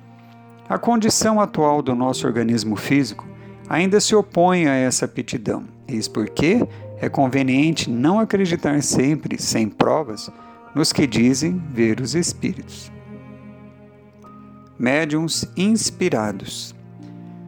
A 0.68 0.78
condição 0.78 1.40
atual 1.40 1.82
do 1.82 1.94
nosso 1.94 2.26
organismo 2.26 2.76
físico 2.76 3.28
ainda 3.70 4.00
se 4.00 4.16
opõe 4.16 4.68
a 4.68 4.74
essa 4.74 5.06
aptidão, 5.06 5.66
eis 5.88 6.08
porque 6.08 6.68
é 7.00 7.10
conveniente 7.10 7.90
não 7.90 8.20
acreditar 8.20 8.82
sempre, 8.82 9.42
sem 9.42 9.70
provas, 9.70 10.30
nos 10.74 10.92
que 10.92 11.06
dizem 11.06 11.62
ver 11.72 12.00
os 12.00 12.16
espíritos. 12.16 12.92
Médiuns 14.78 15.46
inspirados 15.56 16.76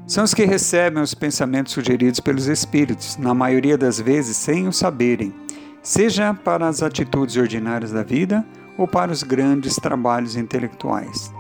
são 0.08 0.24
os 0.24 0.34
que 0.34 0.46
recebem 0.46 1.04
os 1.04 1.14
pensamentos 1.14 1.74
sugeridos 1.74 2.22
pelos 2.22 2.48
espíritos, 2.48 3.18
na 3.18 3.34
maioria 3.34 3.78
das 3.78 4.00
vezes 4.00 4.38
sem 4.38 4.66
o 4.66 4.72
saberem, 4.72 5.36
seja 5.84 6.34
para 6.34 6.66
as 6.66 6.82
atitudes 6.82 7.36
ordinárias 7.36 7.92
da 7.92 8.04
vida 8.04 8.46
ou 8.78 8.88
para 8.88 9.12
os 9.12 9.24
grandes 9.24 9.76
trabalhos 9.76 10.36
intelectuais. 10.36 11.34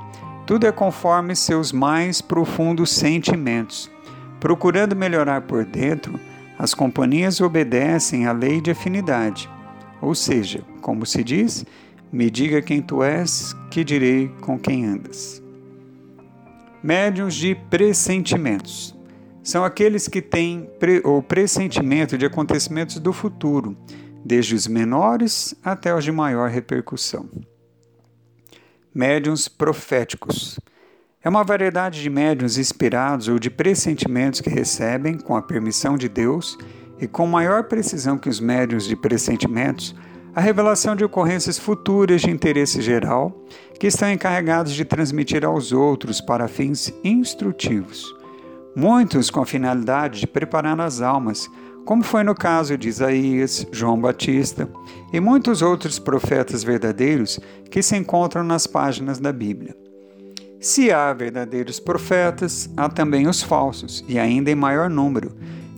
Tudo 0.45 0.65
é 0.65 0.71
conforme 0.71 1.36
seus 1.36 1.71
mais 1.71 2.21
profundos 2.21 2.89
sentimentos. 2.89 3.91
Procurando 4.39 4.95
melhorar 4.95 5.41
por 5.41 5.65
dentro, 5.65 6.19
as 6.58 6.73
companhias 6.73 7.41
obedecem 7.41 8.26
à 8.26 8.32
lei 8.32 8.62
de 8.62 8.71
afinidade. 8.71 9.50
Ou 10.02 10.15
seja, 10.15 10.63
como 10.82 11.06
se 11.06 11.23
diz, 11.23 11.65
me 12.12 12.30
diga 12.30 12.62
quem 12.62 12.82
tu 12.82 13.04
és, 13.04 13.54
que 13.69 13.84
direi 13.84 14.30
com 14.41 14.58
quem 14.58 14.86
andas. 14.86 15.43
Médiuns 16.82 17.36
de 17.36 17.54
pressentimentos. 17.69 18.95
São 19.43 19.63
aqueles 19.63 20.08
que 20.08 20.21
têm 20.21 20.69
pre, 20.80 21.02
o 21.04 21.21
pressentimento 21.21 22.17
de 22.17 22.26
acontecimentos 22.26 23.00
do 23.00 23.12
futuro, 23.12 23.76
desde 24.28 24.54
os 24.54 24.68
menores 24.68 25.56
até 25.63 25.96
os 25.96 26.04
de 26.04 26.12
maior 26.12 26.50
repercussão. 26.50 27.30
Médiuns 28.94 29.48
proféticos. 29.48 30.60
É 31.24 31.30
uma 31.30 31.44
variedade 31.44 32.02
de 32.02 32.10
médiuns 32.10 32.58
inspirados 32.58 33.28
ou 33.28 33.40
de 33.40 33.50
pressentimentos 33.50 34.42
que 34.42 34.50
recebem, 34.50 35.18
com 35.18 35.36
a 35.36 35.42
permissão 35.42 35.98
de 35.98 36.10
Deus 36.10 36.58
e 37.00 37.08
com 37.08 37.26
maior 37.26 37.63
precisão 37.63 38.18
que 38.18 38.30
os 38.30 38.40
médiuns 38.40 38.86
de 38.86 38.96
pressentimentos, 38.96 39.96
a 40.36 40.42
revelação 40.42 40.96
de 40.96 41.06
ocorrências 41.06 41.58
futuras 41.58 42.22
de 42.22 42.30
interesse 42.30 42.82
geral 42.82 43.46
que 43.80 43.88
estão 43.88 44.12
encarregados 44.12 44.74
de 44.74 44.84
transmitir 44.84 45.46
aos 45.46 45.72
outros 45.72 46.20
para 46.20 46.48
fins 46.48 46.94
instrutivos. 47.04 48.13
Muitos 48.76 49.30
com 49.30 49.42
a 49.42 49.46
finalidade 49.46 50.20
de 50.20 50.28
preparar 50.28 50.80
as 50.82 51.02
almas, 51.02 51.50
como 51.88 52.04
foi 52.04 52.21
no 52.21 52.36
caso 52.36 52.78
de 52.78 52.89
Isaías, 52.89 53.65
João 53.71 53.97
Batista 53.97 54.67
e 55.13 55.21
muitos 55.21 55.62
outros 55.62 55.97
profetas 55.97 56.62
verdadeiros 56.62 57.39
que 57.71 57.82
se 57.82 57.95
encontram 57.95 58.43
nas 58.43 58.67
páginas 58.67 59.19
da 59.19 59.32
Bíblia. 59.32 59.73
Se 60.60 60.91
há 60.91 61.13
verdadeiros 61.13 61.80
profetas, 61.80 62.69
há 62.76 62.89
também 62.89 63.26
os 63.26 63.41
falsos, 63.41 64.04
e 64.06 64.19
ainda 64.19 64.52
em 64.52 64.56
maior 64.56 64.89
número, 64.89 65.32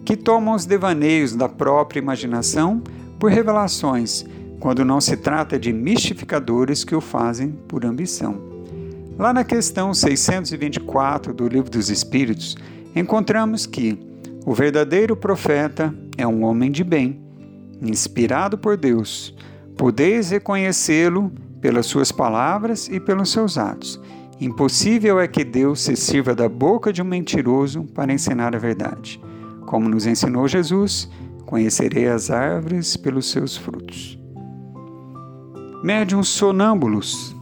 que 0.04 0.18
tomam 0.18 0.56
os 0.56 0.66
devaneios 0.66 1.36
da 1.36 1.48
própria 1.48 2.00
imaginação 2.00 2.82
por 3.20 3.30
revelações, 3.30 4.26
quando 4.60 4.84
não 4.84 5.00
se 5.00 5.16
trata 5.16 5.60
de 5.60 5.72
mistificadores 5.72 6.84
que 6.84 6.96
o 6.96 7.02
fazem 7.02 7.52
por 7.68 7.86
ambição. 7.86 8.42
Lá 9.16 9.32
na 9.32 9.44
questão 9.44 9.94
624 9.94 11.36
do 11.36 11.48
Livro 11.48 11.70
dos 11.70 11.92
Espíritos, 11.92 12.58
encontramos 12.96 13.68
que 13.68 14.09
o 14.50 14.54
verdadeiro 14.56 15.16
profeta 15.16 15.94
é 16.18 16.26
um 16.26 16.44
homem 16.44 16.72
de 16.72 16.84
bem, 16.84 17.22
inspirado 17.80 18.58
por 18.58 18.76
Deus. 18.76 19.36
Podeis 19.78 20.32
reconhecê-lo 20.32 21.32
pelas 21.62 21.86
suas 21.86 22.12
palavras 22.12 22.88
e 22.88 23.00
pelos 23.00 23.32
seus 23.32 23.60
atos 23.60 24.02
Impossível 24.42 25.20
é 25.20 25.28
que 25.28 25.44
Deus 25.44 25.82
se 25.82 25.96
sirva 25.96 26.34
da 26.34 26.50
boca 26.50 26.92
de 26.92 27.02
um 27.02 27.06
mentiroso 27.06 27.84
para 27.94 28.12
ensinar 28.12 28.56
a 28.56 28.60
verdade. 28.60 29.22
Como 29.68 29.88
nos 29.88 30.08
ensinou 30.08 30.48
Jesus, 30.48 31.10
conhecerei 31.46 32.08
as 32.08 32.32
árvores 32.32 32.98
pelos 32.98 33.30
seus 33.30 33.56
frutos. 33.56 34.18
Médiuns 35.84 36.30
sonâmbulos 36.30 37.36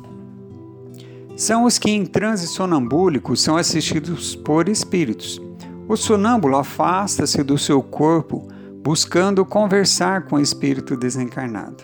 são 1.37 1.63
os 1.63 1.77
que 1.77 1.89
em 1.91 2.03
transe 2.03 2.47
sonambúlico 2.47 3.37
são 3.37 3.55
assistidos 3.55 4.35
por 4.35 4.67
espíritos. 4.67 5.46
O 5.87 5.95
sonâmbulo 5.95 6.57
afasta-se 6.57 7.43
do 7.43 7.57
seu 7.57 7.81
corpo 7.81 8.47
buscando 8.83 9.45
conversar 9.45 10.23
com 10.25 10.35
o 10.35 10.41
espírito 10.41 10.95
desencarnado. 10.97 11.83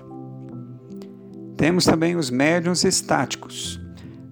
Temos 1.58 1.86
também 1.86 2.16
os 2.16 2.30
médiuns 2.30 2.84
estáticos 2.84 3.84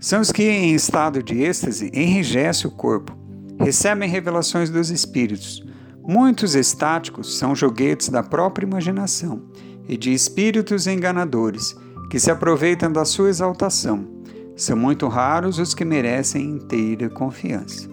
são 0.01 0.19
os 0.19 0.31
que, 0.31 0.41
em 0.41 0.73
estado 0.73 1.21
de 1.21 1.43
êxtase, 1.43 1.91
enrijecem 1.93 2.67
o 2.67 2.73
corpo, 2.73 3.15
recebem 3.59 4.09
revelações 4.09 4.71
dos 4.71 4.89
espíritos. 4.89 5.63
Muitos 6.01 6.55
estáticos 6.55 7.37
são 7.37 7.55
joguetes 7.55 8.09
da 8.09 8.23
própria 8.23 8.65
imaginação 8.65 9.43
e 9.87 9.95
de 9.95 10.11
espíritos 10.11 10.87
enganadores 10.87 11.75
que 12.09 12.19
se 12.19 12.31
aproveitam 12.31 12.91
da 12.91 13.05
sua 13.05 13.29
exaltação. 13.29 14.07
São 14.55 14.75
muito 14.75 15.07
raros 15.07 15.59
os 15.59 15.75
que 15.75 15.85
merecem 15.85 16.49
inteira 16.49 17.07
confiança. 17.07 17.90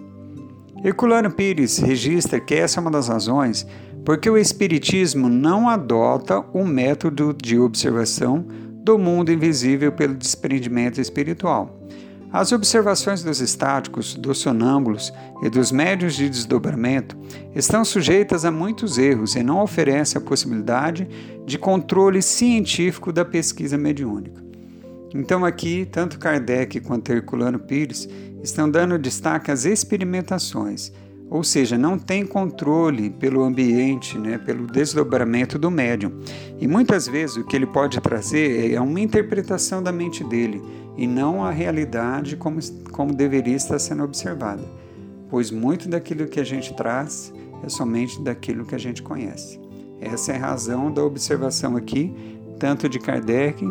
Herculano 0.83 1.29
Pires 1.29 1.77
registra 1.77 2.39
que 2.39 2.55
essa 2.55 2.79
é 2.79 2.81
uma 2.81 2.91
das 2.91 3.09
razões 3.09 3.67
porque 4.05 4.29
o 4.29 4.37
Espiritismo 4.37 5.27
não 5.27 5.67
adota 5.67 6.39
o 6.53 6.65
método 6.65 7.33
de 7.33 7.59
observação 7.59 8.45
do 8.83 8.97
mundo 8.97 9.31
invisível 9.31 9.91
pelo 9.91 10.15
desprendimento 10.15 11.01
espiritual. 11.01 11.77
As 12.31 12.51
observações 12.51 13.23
dos 13.23 13.41
estáticos, 13.41 14.13
dos 14.15 14.37
sonâmbulos 14.37 15.11
e 15.41 15.49
dos 15.49 15.71
médios 15.71 16.15
de 16.15 16.29
desdobramento 16.29 17.17
estão 17.55 17.83
sujeitas 17.83 18.45
a 18.45 18.51
muitos 18.51 18.97
erros 18.97 19.35
e 19.35 19.43
não 19.43 19.61
oferecem 19.61 20.21
a 20.21 20.23
possibilidade 20.23 21.07
de 21.45 21.57
controle 21.57 22.21
científico 22.21 23.11
da 23.11 23.25
pesquisa 23.25 23.77
mediúnica. 23.77 24.49
Então, 25.13 25.43
aqui, 25.43 25.87
tanto 25.91 26.19
Kardec 26.19 26.79
quanto 26.81 27.11
Herculano 27.11 27.57
Pires 27.57 28.07
estão 28.43 28.69
dando 28.69 28.97
destaque 28.97 29.51
às 29.51 29.65
experimentações, 29.65 30.91
ou 31.29 31.43
seja, 31.43 31.77
não 31.77 31.97
tem 31.97 32.25
controle 32.25 33.09
pelo 33.09 33.43
ambiente, 33.43 34.17
né, 34.17 34.37
pelo 34.37 34.65
desdobramento 34.65 35.59
do 35.59 35.69
médium. 35.69 36.11
E 36.59 36.67
muitas 36.67 37.07
vezes 37.07 37.37
o 37.37 37.43
que 37.43 37.55
ele 37.55 37.67
pode 37.67 37.99
trazer 38.01 38.73
é 38.73 38.81
uma 38.81 38.99
interpretação 38.99 39.83
da 39.83 39.91
mente 39.91 40.23
dele 40.23 40.61
e 40.97 41.05
não 41.05 41.43
a 41.43 41.51
realidade 41.51 42.35
como, 42.35 42.59
como 42.91 43.13
deveria 43.13 43.55
estar 43.55 43.77
sendo 43.77 44.03
observada, 44.03 44.63
pois 45.29 45.51
muito 45.51 45.87
daquilo 45.87 46.27
que 46.27 46.39
a 46.39 46.43
gente 46.43 46.73
traz 46.73 47.31
é 47.63 47.69
somente 47.69 48.21
daquilo 48.21 48.65
que 48.65 48.75
a 48.75 48.79
gente 48.79 49.03
conhece. 49.03 49.59
Essa 50.01 50.31
é 50.31 50.35
a 50.35 50.39
razão 50.39 50.91
da 50.91 51.03
observação 51.03 51.75
aqui, 51.75 52.13
tanto 52.57 52.89
de 52.89 52.99
Kardec 52.99 53.63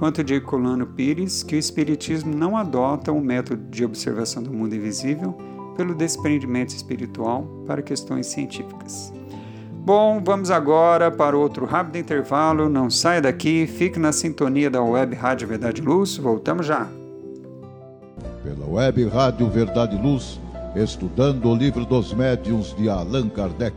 quanto 0.00 0.24
de 0.24 0.32
Herculano 0.32 0.86
Pires, 0.86 1.42
que 1.42 1.54
o 1.54 1.58
Espiritismo 1.58 2.34
não 2.34 2.56
adota 2.56 3.12
um 3.12 3.20
método 3.20 3.62
de 3.68 3.84
observação 3.84 4.42
do 4.42 4.50
mundo 4.50 4.74
invisível 4.74 5.36
pelo 5.76 5.94
desprendimento 5.94 6.70
espiritual 6.70 7.46
para 7.66 7.82
questões 7.82 8.26
científicas. 8.26 9.12
Bom, 9.84 10.22
vamos 10.24 10.50
agora 10.50 11.10
para 11.10 11.36
outro 11.36 11.66
rápido 11.66 11.98
intervalo. 11.98 12.70
Não 12.70 12.88
saia 12.88 13.20
daqui, 13.20 13.66
fique 13.66 13.98
na 13.98 14.10
sintonia 14.10 14.70
da 14.70 14.82
Web 14.82 15.14
Rádio 15.14 15.46
Verdade 15.46 15.82
Luz. 15.82 16.16
Voltamos 16.16 16.64
já. 16.64 16.88
Pela 18.42 18.66
Web 18.66 19.06
Rádio 19.08 19.50
Verdade 19.50 20.00
Luz, 20.00 20.40
estudando 20.74 21.46
o 21.46 21.54
livro 21.54 21.84
dos 21.84 22.14
médiuns 22.14 22.74
de 22.74 22.88
Allan 22.88 23.28
Kardec. 23.28 23.76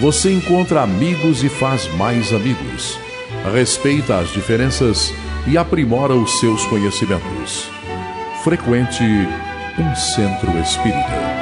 você 0.00 0.32
encontra 0.32 0.82
amigos 0.82 1.42
e 1.42 1.48
faz 1.48 1.88
mais 1.96 2.32
amigos. 2.32 2.98
Respeita 3.52 4.18
as 4.18 4.28
diferenças 4.28 5.12
e 5.46 5.58
aprimora 5.58 6.14
os 6.14 6.38
seus 6.38 6.64
conhecimentos. 6.66 7.68
Frequente 8.44 9.02
um 9.02 9.96
centro 9.96 10.56
espírita. 10.58 11.38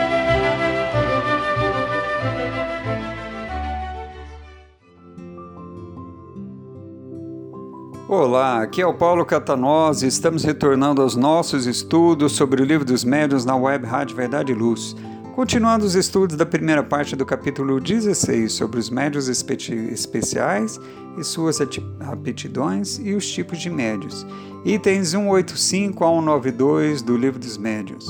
Olá, 8.09 8.63
aqui 8.63 8.81
é 8.81 8.87
o 8.87 8.95
Paulo 8.95 9.27
Catanose. 9.27 10.07
Estamos 10.07 10.45
retornando 10.45 11.03
aos 11.03 11.15
nossos 11.15 11.67
estudos 11.67 12.33
sobre 12.33 12.63
o 12.63 12.65
livro 12.65 12.87
dos 12.87 13.05
médiuns 13.05 13.45
na 13.45 13.55
web 13.55 13.85
Rádio 13.85 14.17
Verdade 14.17 14.53
e 14.53 14.55
Luz 14.55 14.97
Continuando 15.37 15.85
os 15.85 15.95
estudos 15.95 16.35
da 16.35 16.47
primeira 16.47 16.83
parte 16.83 17.15
do 17.15 17.27
capítulo 17.27 17.79
16 17.79 18.51
sobre 18.51 18.81
os 18.81 18.89
médios 18.89 19.29
especiais 19.29 20.81
e 21.19 21.23
suas 21.23 21.61
aptidões 21.61 22.99
e 22.99 23.13
os 23.13 23.29
tipos 23.31 23.59
de 23.59 23.69
médios. 23.69 24.27
Itens 24.65 25.09
185 25.11 26.03
a 26.03 26.09
192 26.09 27.03
do 27.03 27.19
Livro 27.19 27.39
dos 27.39 27.59
Médios. 27.59 28.07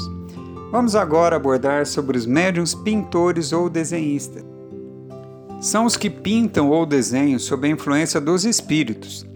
Vamos 0.70 0.94
agora 0.94 1.34
abordar 1.34 1.84
sobre 1.84 2.16
os 2.16 2.26
médiums 2.26 2.76
pintores 2.76 3.52
ou 3.52 3.68
desenhistas. 3.68 4.44
São 5.60 5.84
os 5.84 5.96
que 5.96 6.08
pintam 6.08 6.70
ou 6.70 6.86
desenham 6.86 7.40
sob 7.40 7.66
a 7.66 7.70
influência 7.72 8.20
dos 8.20 8.44
espíritos. 8.44 9.26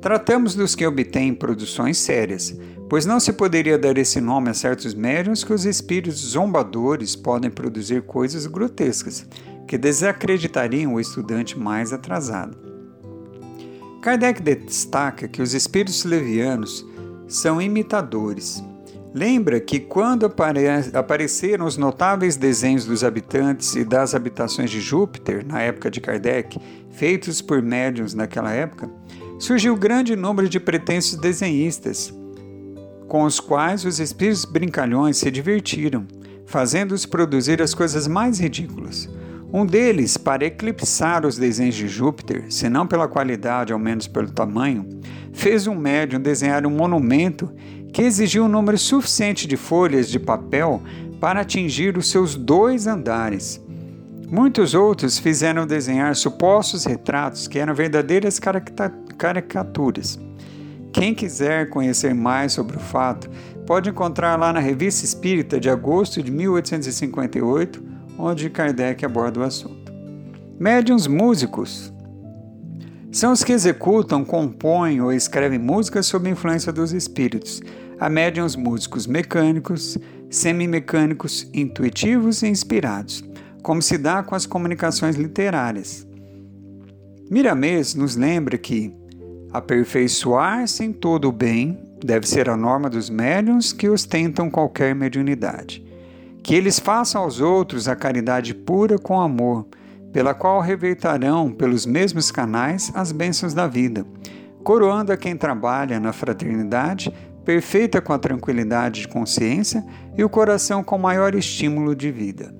Tratamos 0.00 0.54
dos 0.54 0.76
que 0.76 0.86
obtêm 0.86 1.34
produções 1.34 1.98
sérias, 1.98 2.56
pois 2.92 3.06
não 3.06 3.18
se 3.18 3.32
poderia 3.32 3.78
dar 3.78 3.96
esse 3.96 4.20
nome 4.20 4.50
a 4.50 4.52
certos 4.52 4.92
médiuns 4.92 5.42
que 5.42 5.54
os 5.54 5.64
espíritos 5.64 6.16
zombadores 6.16 7.16
podem 7.16 7.50
produzir 7.50 8.02
coisas 8.02 8.46
grotescas, 8.46 9.26
que 9.66 9.78
desacreditariam 9.78 10.92
o 10.92 11.00
estudante 11.00 11.58
mais 11.58 11.90
atrasado. 11.90 12.54
Kardec 14.02 14.42
destaca 14.42 15.26
que 15.26 15.40
os 15.40 15.54
espíritos 15.54 16.04
levianos 16.04 16.86
são 17.26 17.62
imitadores. 17.62 18.62
Lembra 19.14 19.58
que 19.58 19.80
quando 19.80 20.26
apare 20.26 20.66
apareceram 20.92 21.64
os 21.64 21.78
notáveis 21.78 22.36
desenhos 22.36 22.84
dos 22.84 23.02
habitantes 23.02 23.74
e 23.74 23.86
das 23.86 24.14
habitações 24.14 24.70
de 24.70 24.82
Júpiter, 24.82 25.46
na 25.46 25.62
época 25.62 25.90
de 25.90 25.98
Kardec, 25.98 26.60
feitos 26.90 27.40
por 27.40 27.62
médiuns 27.62 28.12
naquela 28.12 28.52
época, 28.52 28.90
surgiu 29.38 29.74
grande 29.76 30.14
número 30.14 30.46
de 30.46 30.60
pretensos 30.60 31.18
desenhistas, 31.18 32.12
com 33.12 33.24
os 33.24 33.38
quais 33.38 33.84
os 33.84 34.00
espíritos 34.00 34.46
brincalhões 34.46 35.18
se 35.18 35.30
divertiram, 35.30 36.06
fazendo-os 36.46 37.04
produzir 37.04 37.60
as 37.60 37.74
coisas 37.74 38.08
mais 38.08 38.40
ridículas. 38.40 39.06
Um 39.52 39.66
deles, 39.66 40.16
para 40.16 40.46
eclipsar 40.46 41.26
os 41.26 41.36
desenhos 41.36 41.74
de 41.74 41.88
Júpiter, 41.88 42.46
se 42.48 42.70
não 42.70 42.86
pela 42.86 43.06
qualidade, 43.06 43.70
ao 43.70 43.78
menos 43.78 44.08
pelo 44.08 44.30
tamanho, 44.30 44.88
fez 45.30 45.66
um 45.66 45.74
médium 45.74 46.22
desenhar 46.22 46.64
um 46.64 46.70
monumento 46.70 47.52
que 47.92 48.00
exigiu 48.00 48.44
um 48.44 48.48
número 48.48 48.78
suficiente 48.78 49.46
de 49.46 49.58
folhas 49.58 50.08
de 50.08 50.18
papel 50.18 50.80
para 51.20 51.42
atingir 51.42 51.98
os 51.98 52.08
seus 52.08 52.34
dois 52.34 52.86
andares. 52.86 53.62
Muitos 54.26 54.72
outros 54.72 55.18
fizeram 55.18 55.66
desenhar 55.66 56.16
supostos 56.16 56.86
retratos 56.86 57.46
que 57.46 57.58
eram 57.58 57.74
verdadeiras 57.74 58.40
caricaturas. 59.18 60.18
Quem 60.92 61.14
quiser 61.14 61.70
conhecer 61.70 62.14
mais 62.14 62.52
sobre 62.52 62.76
o 62.76 62.80
fato, 62.80 63.30
pode 63.66 63.88
encontrar 63.88 64.38
lá 64.38 64.52
na 64.52 64.60
Revista 64.60 65.04
Espírita 65.04 65.58
de 65.58 65.70
agosto 65.70 66.22
de 66.22 66.30
1858, 66.30 67.82
onde 68.18 68.50
Kardec 68.50 69.04
aborda 69.04 69.40
o 69.40 69.42
assunto. 69.42 69.90
Médiuns 70.60 71.06
músicos 71.06 71.92
são 73.10 73.32
os 73.32 73.42
que 73.42 73.52
executam, 73.52 74.24
compõem 74.24 75.00
ou 75.00 75.12
escrevem 75.12 75.58
músicas 75.58 76.06
sob 76.06 76.28
influência 76.28 76.72
dos 76.72 76.92
espíritos. 76.92 77.60
Há 77.98 78.08
médiuns 78.08 78.54
músicos 78.54 79.06
mecânicos, 79.06 79.98
semimecânicos, 80.30 81.48
intuitivos 81.52 82.42
e 82.42 82.48
inspirados, 82.48 83.24
como 83.62 83.82
se 83.82 83.96
dá 83.98 84.22
com 84.22 84.34
as 84.34 84.46
comunicações 84.46 85.16
literárias. 85.16 86.06
Miramês 87.30 87.94
nos 87.94 88.16
lembra 88.16 88.58
que 88.58 88.94
Aperfeiçoar-se 89.52 90.82
em 90.82 90.92
todo 90.92 91.28
o 91.28 91.32
bem 91.32 91.78
deve 92.02 92.26
ser 92.26 92.48
a 92.48 92.56
norma 92.56 92.88
dos 92.88 93.10
médiuns 93.10 93.70
que 93.70 93.88
ostentam 93.88 94.48
qualquer 94.48 94.94
mediunidade. 94.94 95.84
Que 96.42 96.54
eles 96.54 96.78
façam 96.78 97.22
aos 97.22 97.38
outros 97.38 97.86
a 97.86 97.94
caridade 97.94 98.54
pura 98.54 98.98
com 98.98 99.20
amor, 99.20 99.66
pela 100.10 100.32
qual 100.32 100.60
reveitarão 100.60 101.52
pelos 101.52 101.84
mesmos 101.84 102.30
canais 102.30 102.90
as 102.94 103.12
bênçãos 103.12 103.52
da 103.52 103.66
vida, 103.66 104.06
coroando 104.64 105.12
a 105.12 105.18
quem 105.18 105.36
trabalha 105.36 106.00
na 106.00 106.14
fraternidade, 106.14 107.12
perfeita 107.44 108.00
com 108.00 108.12
a 108.12 108.18
tranquilidade 108.18 109.02
de 109.02 109.08
consciência 109.08 109.84
e 110.16 110.24
o 110.24 110.30
coração 110.30 110.82
com 110.82 110.96
maior 110.96 111.34
estímulo 111.34 111.94
de 111.94 112.10
vida. 112.10 112.54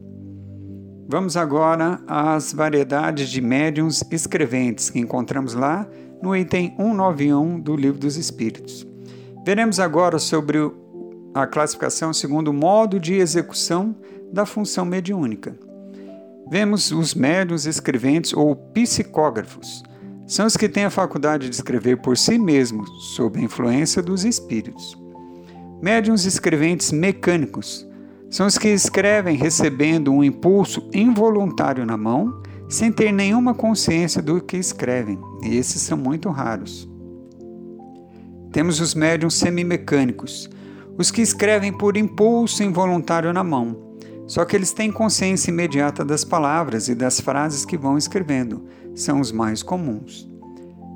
Vamos 1.08 1.36
agora 1.36 2.00
às 2.06 2.52
variedades 2.52 3.28
de 3.28 3.40
médiums 3.40 4.04
escreventes 4.10 4.88
que 4.88 4.98
encontramos 4.98 5.54
lá 5.54 5.86
no 6.22 6.36
item 6.36 6.74
191 6.76 7.60
do 7.60 7.74
Livro 7.74 7.98
dos 7.98 8.16
Espíritos. 8.16 8.86
Veremos 9.44 9.80
agora 9.80 10.18
sobre 10.18 10.58
a 11.34 11.46
classificação 11.46 12.12
segundo 12.12 12.48
o 12.48 12.54
modo 12.54 13.00
de 13.00 13.14
execução 13.14 13.96
da 14.32 14.46
função 14.46 14.84
mediúnica. 14.84 15.54
Vemos 16.48 16.92
os 16.92 17.14
médiuns 17.14 17.66
escreventes 17.66 18.32
ou 18.32 18.54
psicógrafos. 18.54 19.82
São 20.26 20.46
os 20.46 20.56
que 20.56 20.68
têm 20.68 20.84
a 20.84 20.90
faculdade 20.90 21.48
de 21.48 21.54
escrever 21.54 22.00
por 22.00 22.16
si 22.16 22.38
mesmos, 22.38 22.88
sob 23.14 23.38
a 23.38 23.42
influência 23.42 24.02
dos 24.02 24.24
espíritos. 24.24 24.96
Médiuns 25.82 26.24
escreventes 26.24 26.92
mecânicos 26.92 27.86
são 28.30 28.46
os 28.46 28.56
que 28.56 28.68
escrevem 28.68 29.36
recebendo 29.36 30.10
um 30.12 30.24
impulso 30.24 30.88
involuntário 30.94 31.84
na 31.84 31.96
mão 31.96 32.40
sem 32.68 32.90
ter 32.90 33.12
nenhuma 33.12 33.52
consciência 33.52 34.22
do 34.22 34.40
que 34.40 34.56
escrevem, 34.56 35.18
e 35.42 35.56
esses 35.56 35.82
são 35.82 35.96
muito 35.98 36.30
raros. 36.30 36.88
Temos 38.52 38.80
os 38.80 38.94
médiums 38.94 39.34
semimecânicos, 39.34 40.48
os 40.96 41.10
que 41.10 41.22
escrevem 41.22 41.72
por 41.72 41.96
impulso 41.96 42.62
involuntário 42.62 43.32
na 43.32 43.42
mão, 43.42 43.96
só 44.26 44.44
que 44.44 44.54
eles 44.54 44.72
têm 44.72 44.92
consciência 44.92 45.50
imediata 45.50 46.04
das 46.04 46.24
palavras 46.24 46.88
e 46.88 46.94
das 46.94 47.20
frases 47.20 47.64
que 47.64 47.76
vão 47.76 47.98
escrevendo, 47.98 48.66
são 48.94 49.20
os 49.20 49.32
mais 49.32 49.62
comuns. 49.62 50.30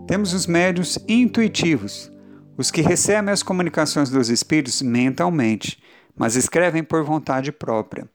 Temos 0.07 0.33
os 0.33 0.47
médios 0.47 0.99
intuitivos, 1.09 2.11
os 2.57 2.71
que 2.71 2.83
recebem 2.83 3.33
as 3.33 3.43
comunicações 3.43 4.11
dos 4.11 4.29
espíritos 4.29 4.81
mentalmente, 4.83 5.83
mas 6.17 6.37
escrevem 6.37 6.83
por 6.83 7.03
vontade 7.03 7.51
própria 7.51 8.09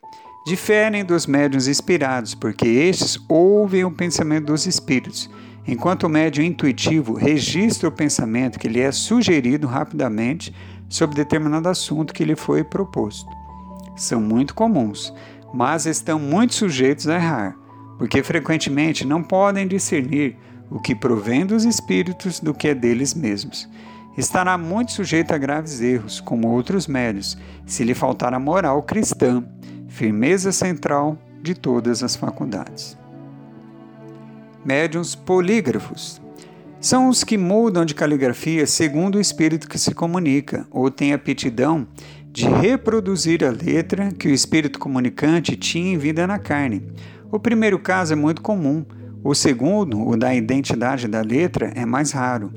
diferem 0.44 1.06
dos 1.06 1.28
médiuns 1.28 1.68
inspirados, 1.68 2.34
porque 2.34 2.68
estes 2.68 3.18
ouvem 3.30 3.84
o 3.84 3.92
pensamento 3.92 4.48
dos 4.48 4.66
espíritos, 4.66 5.30
enquanto 5.68 6.03
o 6.03 6.09
médium 6.09 6.43
intuitivo 6.43 7.14
registra 7.14 7.89
o 7.89 7.91
pensamento 7.91 8.59
que 8.59 8.68
lhe 8.68 8.80
é 8.80 8.91
sugerido 8.91 9.68
rapidamente 9.68 10.53
sobre 10.89 11.16
determinado 11.16 11.70
assunto 11.70 12.14
que 12.14 12.26
lhe 12.26 12.36
foi 12.36 12.64
proposto. 12.64 13.30
São 13.95 14.20
muito 14.20 14.53
comuns, 14.53 15.14
mas 15.53 15.86
estão 15.86 16.20
muito 16.20 16.53
sujeitos 16.53 17.07
a 17.07 17.16
errar, 17.16 17.55
porque 17.97 18.24
frequentemente 18.24 19.05
não 19.05 19.22
podem 19.22 19.68
discernir 19.68 20.38
o 20.70 20.80
que 20.80 20.95
provém 20.95 21.45
dos 21.45 21.66
espíritos 21.66 22.39
do 22.39 22.53
que 22.53 22.70
é 22.70 22.76
deles 22.76 23.14
mesmos. 23.14 23.70
Estará 24.18 24.57
muito 24.57 24.91
sujeito 24.91 25.34
a 25.34 25.38
graves 25.38 25.82
erros, 25.82 26.20
como 26.20 26.49
outros 26.49 26.88
médios, 26.88 27.38
se 27.66 27.84
lhe 27.84 27.93
faltar 27.93 28.34
a 28.34 28.39
moral 28.39 28.84
cristã 28.84 29.43
firmeza 29.88 30.51
central 30.51 31.18
de 31.41 31.53
todas 31.53 32.01
as 32.01 32.16
faculdades. 32.16 33.01
Médiuns 34.64 35.16
polígrafos 35.16 36.22
são 36.80 37.09
os 37.09 37.24
que 37.24 37.38
mudam 37.38 37.84
de 37.84 37.95
caligrafia 37.95 38.66
segundo 38.68 39.16
o 39.16 39.22
espírito 39.22 39.68
que 39.68 39.78
se 39.78 39.93
comunica, 39.93 40.68
ou 40.70 40.89
têm 40.91 41.14
aptidão 41.14 41.88
de 42.32 42.47
reproduzir 42.47 43.43
a 43.43 43.49
letra 43.49 44.12
que 44.12 44.28
o 44.28 44.34
espírito 44.34 44.80
comunicante 44.80 45.55
tinha 45.55 45.93
em 45.93 45.97
vida 45.97 46.28
na 46.28 46.38
carne. 46.38 46.84
O 47.32 47.39
primeiro 47.39 47.80
caso 47.80 48.14
é 48.14 48.16
muito 48.16 48.41
comum, 48.41 48.86
o 49.24 49.34
segundo, 49.34 50.07
o 50.07 50.16
da 50.16 50.34
identidade 50.34 51.07
da 51.07 51.22
letra, 51.22 51.72
é 51.76 51.86
mais 51.86 52.12
raro. 52.12 52.51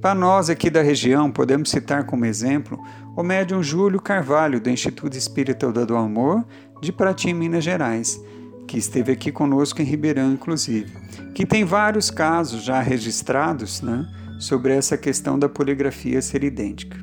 Para 0.00 0.14
nós 0.14 0.48
aqui 0.48 0.70
da 0.70 0.82
região, 0.82 1.30
podemos 1.30 1.70
citar 1.70 2.04
como 2.04 2.26
exemplo 2.26 2.78
o 3.16 3.22
médium 3.22 3.62
Júlio 3.62 4.00
Carvalho, 4.00 4.60
do 4.60 4.70
Instituto 4.70 5.16
Espírita 5.16 5.70
do 5.70 5.96
Amor, 5.96 6.44
de 6.80 6.92
Paraty, 6.92 7.32
Minas 7.32 7.64
Gerais, 7.64 8.20
que 8.66 8.78
esteve 8.78 9.12
aqui 9.12 9.30
conosco 9.30 9.80
em 9.80 9.84
Ribeirão, 9.84 10.32
inclusive, 10.32 10.92
que 11.34 11.46
tem 11.46 11.64
vários 11.64 12.10
casos 12.10 12.62
já 12.62 12.80
registrados 12.80 13.80
né, 13.82 14.06
sobre 14.38 14.72
essa 14.72 14.96
questão 14.96 15.38
da 15.38 15.48
poligrafia 15.48 16.20
ser 16.22 16.44
idêntica. 16.44 16.96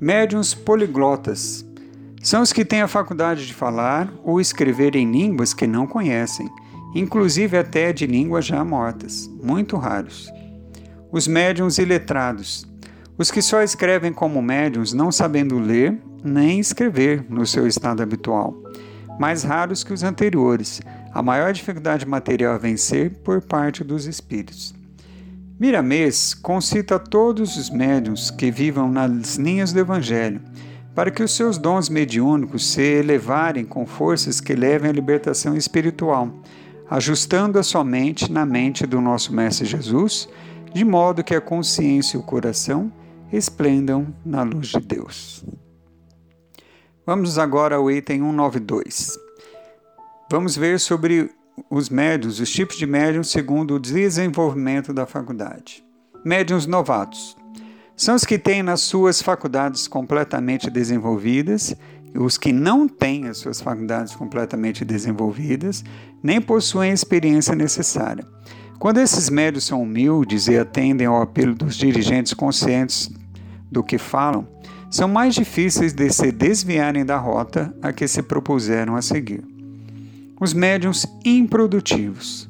Médiuns 0.00 0.54
poliglotas 0.54 1.64
são 2.22 2.42
os 2.42 2.52
que 2.52 2.64
têm 2.64 2.82
a 2.82 2.88
faculdade 2.88 3.46
de 3.46 3.54
falar 3.54 4.12
ou 4.22 4.40
escrever 4.40 4.96
em 4.96 5.10
línguas 5.10 5.54
que 5.54 5.66
não 5.66 5.86
conhecem, 5.86 6.48
inclusive 6.94 7.56
até 7.56 7.92
de 7.92 8.06
línguas 8.06 8.44
já 8.44 8.64
mortas, 8.64 9.30
muito 9.42 9.76
raros. 9.76 10.30
Os 11.10 11.26
médiuns 11.26 11.78
iletrados 11.78 12.66
os 13.18 13.30
que 13.30 13.42
só 13.42 13.62
escrevem 13.62 14.12
como 14.12 14.40
médiums 14.40 14.92
não 14.92 15.12
sabendo 15.12 15.58
ler 15.58 15.96
nem 16.24 16.58
escrever 16.58 17.24
no 17.28 17.46
seu 17.46 17.66
estado 17.66 18.02
habitual, 18.02 18.54
mais 19.18 19.42
raros 19.42 19.84
que 19.84 19.92
os 19.92 20.02
anteriores, 20.02 20.80
a 21.12 21.22
maior 21.22 21.52
dificuldade 21.52 22.06
material 22.06 22.54
a 22.54 22.58
vencer 22.58 23.10
por 23.22 23.42
parte 23.42 23.84
dos 23.84 24.06
espíritos. 24.06 24.74
Miramês 25.58 26.34
concita 26.34 26.98
todos 26.98 27.56
os 27.56 27.70
médiums 27.70 28.30
que 28.30 28.50
vivam 28.50 28.90
nas 28.90 29.36
linhas 29.36 29.72
do 29.72 29.78
Evangelho, 29.78 30.40
para 30.94 31.10
que 31.10 31.22
os 31.22 31.34
seus 31.36 31.56
dons 31.56 31.88
mediúnicos 31.88 32.66
se 32.66 32.82
elevarem 32.82 33.64
com 33.64 33.86
forças 33.86 34.40
que 34.40 34.54
levem 34.54 34.90
à 34.90 34.92
libertação 34.92 35.56
espiritual, 35.56 36.32
ajustando-a 36.90 37.62
somente 37.62 38.30
na 38.30 38.44
mente 38.44 38.86
do 38.86 39.00
nosso 39.00 39.32
Mestre 39.32 39.66
Jesus, 39.66 40.28
de 40.74 40.84
modo 40.84 41.22
que 41.22 41.34
a 41.34 41.40
consciência 41.40 42.16
e 42.16 42.20
o 42.20 42.24
coração 42.24 42.92
esplendam 43.32 44.12
na 44.24 44.42
luz 44.42 44.68
de 44.68 44.80
Deus. 44.80 45.44
Vamos 47.04 47.36
agora 47.36 47.74
ao 47.74 47.90
item 47.90 48.20
192. 48.20 49.18
Vamos 50.30 50.56
ver 50.56 50.78
sobre 50.78 51.32
os 51.68 51.88
médios, 51.88 52.38
os 52.38 52.48
tipos 52.48 52.76
de 52.76 52.86
médiums 52.86 53.28
segundo 53.28 53.74
o 53.74 53.80
desenvolvimento 53.80 54.94
da 54.94 55.04
faculdade. 55.04 55.84
Médiums 56.24 56.64
novatos 56.64 57.36
são 57.96 58.14
os 58.14 58.24
que 58.24 58.38
têm 58.38 58.62
nas 58.62 58.82
suas 58.82 59.20
faculdades 59.20 59.88
completamente 59.88 60.70
desenvolvidas, 60.70 61.74
os 62.14 62.38
que 62.38 62.52
não 62.52 62.86
têm 62.86 63.26
as 63.26 63.38
suas 63.38 63.60
faculdades 63.60 64.14
completamente 64.14 64.84
desenvolvidas, 64.84 65.84
nem 66.22 66.40
possuem 66.40 66.92
a 66.92 66.94
experiência 66.94 67.56
necessária. 67.56 68.24
Quando 68.78 68.98
esses 68.98 69.28
médios 69.28 69.64
são 69.64 69.82
humildes 69.82 70.46
e 70.46 70.56
atendem 70.56 71.08
ao 71.08 71.20
apelo 71.20 71.52
dos 71.52 71.74
dirigentes 71.74 72.32
conscientes 72.32 73.10
do 73.72 73.82
que 73.82 73.98
falam, 73.98 74.51
são 74.92 75.08
mais 75.08 75.34
difíceis 75.34 75.94
de 75.94 76.10
se 76.10 76.30
desviarem 76.30 77.02
da 77.02 77.16
rota 77.16 77.74
a 77.80 77.94
que 77.94 78.06
se 78.06 78.22
propuseram 78.22 78.94
a 78.94 79.00
seguir. 79.00 79.42
Os 80.38 80.52
médiums 80.52 81.06
improdutivos 81.24 82.46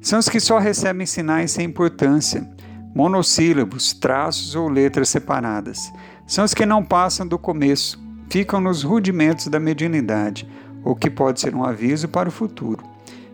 são 0.00 0.20
os 0.20 0.28
que 0.28 0.38
só 0.38 0.58
recebem 0.58 1.04
sinais 1.04 1.50
sem 1.50 1.66
importância, 1.66 2.48
monossílabos, 2.94 3.92
traços 3.92 4.54
ou 4.54 4.68
letras 4.68 5.08
separadas. 5.08 5.92
São 6.28 6.44
os 6.44 6.54
que 6.54 6.64
não 6.64 6.84
passam 6.84 7.26
do 7.26 7.36
começo, 7.36 8.00
ficam 8.30 8.60
nos 8.60 8.84
rudimentos 8.84 9.48
da 9.48 9.58
mediunidade, 9.58 10.48
o 10.84 10.94
que 10.94 11.10
pode 11.10 11.40
ser 11.40 11.56
um 11.56 11.64
aviso 11.64 12.06
para 12.08 12.28
o 12.28 12.32
futuro. 12.32 12.84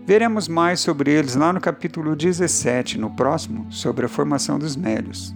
Veremos 0.07 0.49
mais 0.49 0.81
sobre 0.81 1.13
eles 1.13 1.37
lá 1.37 1.53
no 1.53 1.61
capítulo 1.61 2.17
17, 2.17 2.99
no 2.99 3.11
próximo, 3.11 3.67
sobre 3.71 4.07
a 4.07 4.09
formação 4.09 4.59
dos 4.59 4.77
médios. 4.77 5.35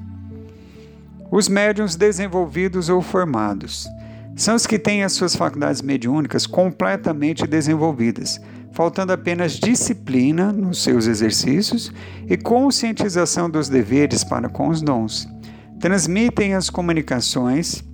Os 1.33 1.49
médiums 1.49 1.95
desenvolvidos 1.95 2.89
ou 2.89 3.01
formados 3.01 3.87
são 4.35 4.57
os 4.57 4.66
que 4.66 4.78
têm 4.78 5.05
as 5.05 5.12
suas 5.12 5.37
faculdades 5.37 5.81
mediúnicas 5.81 6.45
completamente 6.45 7.47
desenvolvidas, 7.47 8.41
faltando 8.72 9.12
apenas 9.12 9.53
disciplina 9.53 10.53
nos 10.53 10.83
seus 10.83 11.07
exercícios 11.07 11.93
e 12.26 12.37
conscientização 12.37 13.49
dos 13.49 13.68
deveres 13.68 14.24
para 14.24 14.49
com 14.49 14.68
os 14.68 14.83
dons. 14.83 15.28
Transmitem 15.78 16.55
as 16.55 16.68
comunicações 16.68 17.85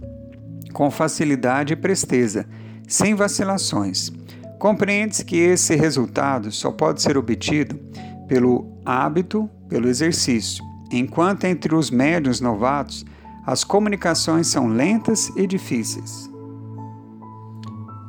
com 0.72 0.90
facilidade 0.90 1.74
e 1.74 1.76
presteza, 1.76 2.46
sem 2.88 3.14
vacilações. 3.14 4.12
Compreende-se 4.58 5.24
que 5.24 5.36
esse 5.36 5.74
resultado 5.74 6.50
só 6.50 6.70
pode 6.70 7.02
ser 7.02 7.18
obtido 7.18 7.78
pelo 8.26 8.80
hábito, 8.84 9.48
pelo 9.68 9.88
exercício, 9.88 10.64
enquanto 10.90 11.44
entre 11.44 11.74
os 11.74 11.90
médios 11.90 12.40
novatos 12.40 13.04
as 13.46 13.62
comunicações 13.62 14.48
são 14.48 14.66
lentas 14.66 15.30
e 15.36 15.46
difíceis. 15.46 16.28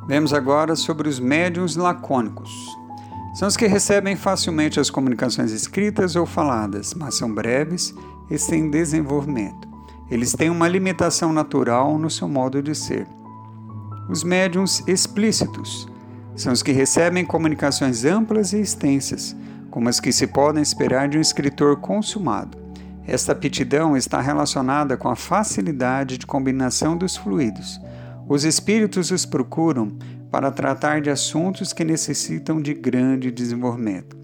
Vemos 0.08 0.34
agora 0.34 0.74
sobre 0.74 1.08
os 1.08 1.20
médiums 1.20 1.76
lacônicos. 1.76 2.50
São 3.34 3.46
os 3.46 3.56
que 3.56 3.68
recebem 3.68 4.16
facilmente 4.16 4.80
as 4.80 4.90
comunicações 4.90 5.52
escritas 5.52 6.16
ou 6.16 6.26
faladas, 6.26 6.92
mas 6.92 7.14
são 7.14 7.32
breves 7.32 7.94
e 8.28 8.36
sem 8.36 8.68
desenvolvimento. 8.68 9.68
Eles 10.10 10.32
têm 10.32 10.50
uma 10.50 10.66
limitação 10.66 11.32
natural 11.32 11.96
no 11.98 12.10
seu 12.10 12.26
modo 12.26 12.60
de 12.60 12.74
ser. 12.74 13.06
Os 14.08 14.24
médiums 14.24 14.82
explícitos 14.88 15.86
são 16.34 16.52
os 16.52 16.64
que 16.64 16.72
recebem 16.72 17.24
comunicações 17.24 18.04
amplas 18.04 18.52
e 18.52 18.60
extensas, 18.60 19.36
como 19.70 19.88
as 19.88 20.00
que 20.00 20.10
se 20.10 20.26
podem 20.26 20.62
esperar 20.62 21.08
de 21.08 21.16
um 21.16 21.20
escritor 21.20 21.76
consumado. 21.76 22.57
Esta 23.08 23.32
aptidão 23.32 23.96
está 23.96 24.20
relacionada 24.20 24.96
com 24.96 25.08
a 25.08 25.16
facilidade 25.16 26.18
de 26.18 26.26
combinação 26.26 26.96
dos 26.96 27.16
fluidos 27.16 27.80
os 28.28 28.44
espíritos 28.44 29.10
os 29.10 29.24
procuram 29.24 29.90
para 30.30 30.50
tratar 30.50 31.00
de 31.00 31.08
assuntos 31.08 31.72
que 31.72 31.82
necessitam 31.82 32.60
de 32.60 32.74
grande 32.74 33.30
desenvolvimento. 33.30 34.18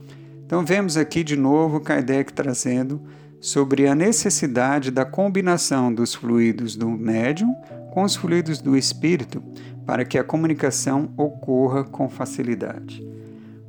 Então, 0.45 0.63
vemos 0.63 0.99
aqui 0.99 1.25
de 1.25 1.37
novo 1.37 1.81
Kardec 1.81 2.31
trazendo 2.31 3.01
sobre 3.41 3.89
a 3.89 3.95
necessidade 3.95 4.91
da 4.91 5.07
combinação 5.07 5.93
dos 5.93 6.15
fluidos 6.15 6.77
do 6.77 6.91
médium 6.91 7.55
com 7.93 8.03
os 8.03 8.15
fluidos 8.15 8.61
do 8.61 8.77
espírito 8.77 9.43
para 9.87 10.05
que 10.05 10.19
a 10.19 10.25
comunicação 10.25 11.11
ocorra 11.17 11.83
com 11.83 12.07
facilidade. 12.09 13.03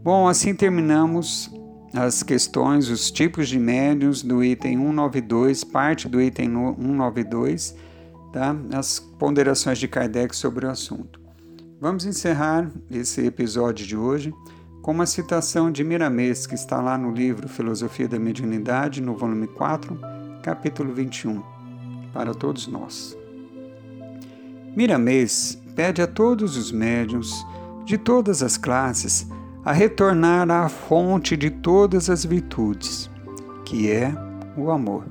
Bom, 0.03 0.28
assim 0.28 0.53
terminamos 0.53 1.49
as 1.96 2.22
questões, 2.22 2.89
os 2.89 3.10
tipos 3.10 3.48
de 3.48 3.58
médiums 3.58 4.22
do 4.22 4.43
item 4.43 4.78
192, 4.78 5.64
parte 5.64 6.10
do 6.10 6.22
item 6.22 6.48
192 6.48 7.76
tá? 8.34 8.54
as 8.74 9.00
ponderações 9.00 9.78
de 9.78 9.88
Kardec 9.88 10.36
sobre 10.36 10.66
o 10.66 10.70
assunto. 10.70 11.22
Vamos 11.80 12.06
encerrar 12.06 12.70
esse 12.91 13.26
episódio 13.26 13.88
de 13.88 13.96
hoje 13.96 14.34
com 14.82 14.91
uma 14.91 15.06
citação 15.06 15.72
de 15.72 15.84
Miramês, 15.84 16.46
que 16.46 16.54
está 16.54 16.82
lá 16.82 16.98
no 16.98 17.12
livro 17.12 17.48
Filosofia 17.48 18.08
da 18.08 18.20
Mediunidade, 18.20 19.02
no 19.02 19.16
volume 19.16 19.48
4, 19.48 19.98
capítulo 20.43 20.93
21, 20.93 21.41
para 22.14 22.34
todos 22.34 22.68
nós. 22.68 23.18
Miramês 24.76 25.58
pede 25.76 26.02
a 26.02 26.08
todos 26.08 26.58
os 26.58 26.72
médiuns 26.74 27.46
de 27.86 27.98
todas 27.98 28.43
as 28.43 28.58
classes 28.58 29.26
a 29.66 29.72
retornar 29.72 30.49
à 30.51 30.70
fonte 30.70 31.36
de 31.36 31.49
todas 31.49 32.07
as 32.07 32.24
virtudes, 32.24 33.09
que 33.66 33.91
é 33.91 34.13
o 34.55 34.70
amor. 34.70 35.03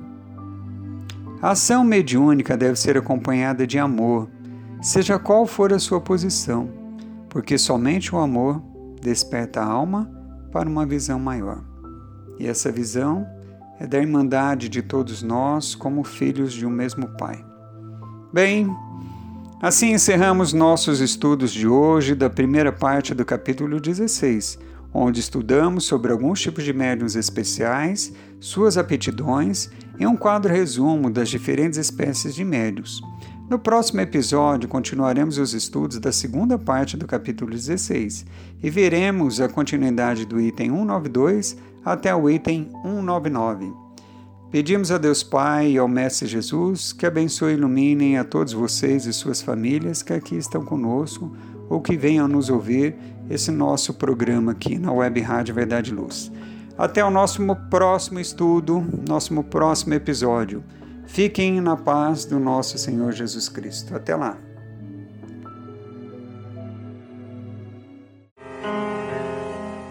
A 1.41 1.51
ação 1.51 1.83
mediúnica 1.83 2.55
deve 2.55 2.79
ser 2.79 2.97
acompanhada 2.97 3.67
de 3.67 3.77
amor, 3.77 4.29
seja 4.81 5.19
qual 5.19 5.45
for 5.45 5.73
a 5.73 5.77
sua 5.77 5.99
posição, 5.99 6.69
porque 7.29 7.57
somente 7.57 8.15
o 8.15 8.17
amor 8.17 8.63
desperta 9.01 9.59
a 9.59 9.65
alma 9.65 10.09
para 10.53 10.69
uma 10.69 10.85
visão 10.85 11.19
maior. 11.19 11.61
E 12.39 12.47
essa 12.47 12.71
visão 12.71 13.27
é 13.77 13.85
da 13.85 13.99
irmandade 13.99 14.69
de 14.69 14.81
todos 14.81 15.21
nós 15.21 15.75
como 15.75 16.01
filhos 16.05 16.53
de 16.53 16.65
um 16.65 16.69
mesmo 16.69 17.09
Pai. 17.17 17.45
Bem, 18.31 18.73
assim 19.61 19.93
encerramos 19.93 20.53
nossos 20.53 20.99
estudos 20.99 21.51
de 21.51 21.67
hoje 21.67 22.13
da 22.13 22.29
primeira 22.29 22.71
parte 22.71 23.13
do 23.13 23.25
capítulo 23.25 23.79
16 23.79 24.59
onde 24.97 25.19
estudamos 25.19 25.83
sobre 25.83 26.13
alguns 26.13 26.39
tipos 26.39 26.63
de 26.63 26.71
médiums 26.71 27.17
especiais, 27.17 28.13
suas 28.39 28.77
aptidões 28.77 29.69
e 29.99 30.07
um 30.07 30.15
quadro 30.15 30.53
resumo 30.53 31.09
das 31.09 31.27
diferentes 31.27 31.77
espécies 31.77 32.33
de 32.33 32.45
médiums. 32.45 33.01
No 33.49 33.59
próximo 33.59 33.99
episódio, 33.99 34.69
continuaremos 34.69 35.37
os 35.37 35.53
estudos 35.53 35.99
da 35.99 36.13
segunda 36.13 36.57
parte 36.57 36.95
do 36.95 37.05
capítulo 37.05 37.51
16 37.51 38.25
e 38.63 38.69
veremos 38.69 39.41
a 39.41 39.49
continuidade 39.49 40.25
do 40.25 40.39
item 40.39 40.69
192 40.69 41.57
até 41.83 42.15
o 42.15 42.29
item 42.29 42.69
199. 42.81 43.84
Pedimos 44.51 44.91
a 44.91 44.97
Deus 44.97 45.23
Pai 45.23 45.71
e 45.71 45.77
ao 45.77 45.87
Mestre 45.87 46.27
Jesus 46.27 46.93
que 46.93 47.05
abençoe 47.05 47.51
e 47.51 47.55
iluminem 47.55 48.17
a 48.17 48.23
todos 48.23 48.53
vocês 48.53 49.05
e 49.05 49.11
suas 49.11 49.41
famílias 49.41 50.01
que 50.01 50.13
aqui 50.13 50.35
estão 50.35 50.63
conosco 50.63 51.35
ou 51.69 51.81
que 51.81 51.97
venham 51.97 52.27
nos 52.27 52.49
ouvir 52.49 52.95
esse 53.29 53.51
nosso 53.51 53.93
programa 53.93 54.51
aqui 54.51 54.77
na 54.77 54.91
Web 54.91 55.19
Rádio 55.21 55.55
Verdade 55.55 55.93
Luz. 55.93 56.31
Até 56.77 57.03
o 57.03 57.09
nosso 57.09 57.41
próximo 57.69 58.19
estudo, 58.19 58.85
nosso 59.07 59.33
próximo 59.43 59.93
episódio. 59.93 60.63
Fiquem 61.07 61.61
na 61.61 61.75
paz 61.75 62.25
do 62.25 62.39
nosso 62.39 62.77
Senhor 62.77 63.11
Jesus 63.11 63.47
Cristo. 63.47 63.95
Até 63.95 64.15
lá. 64.15 64.37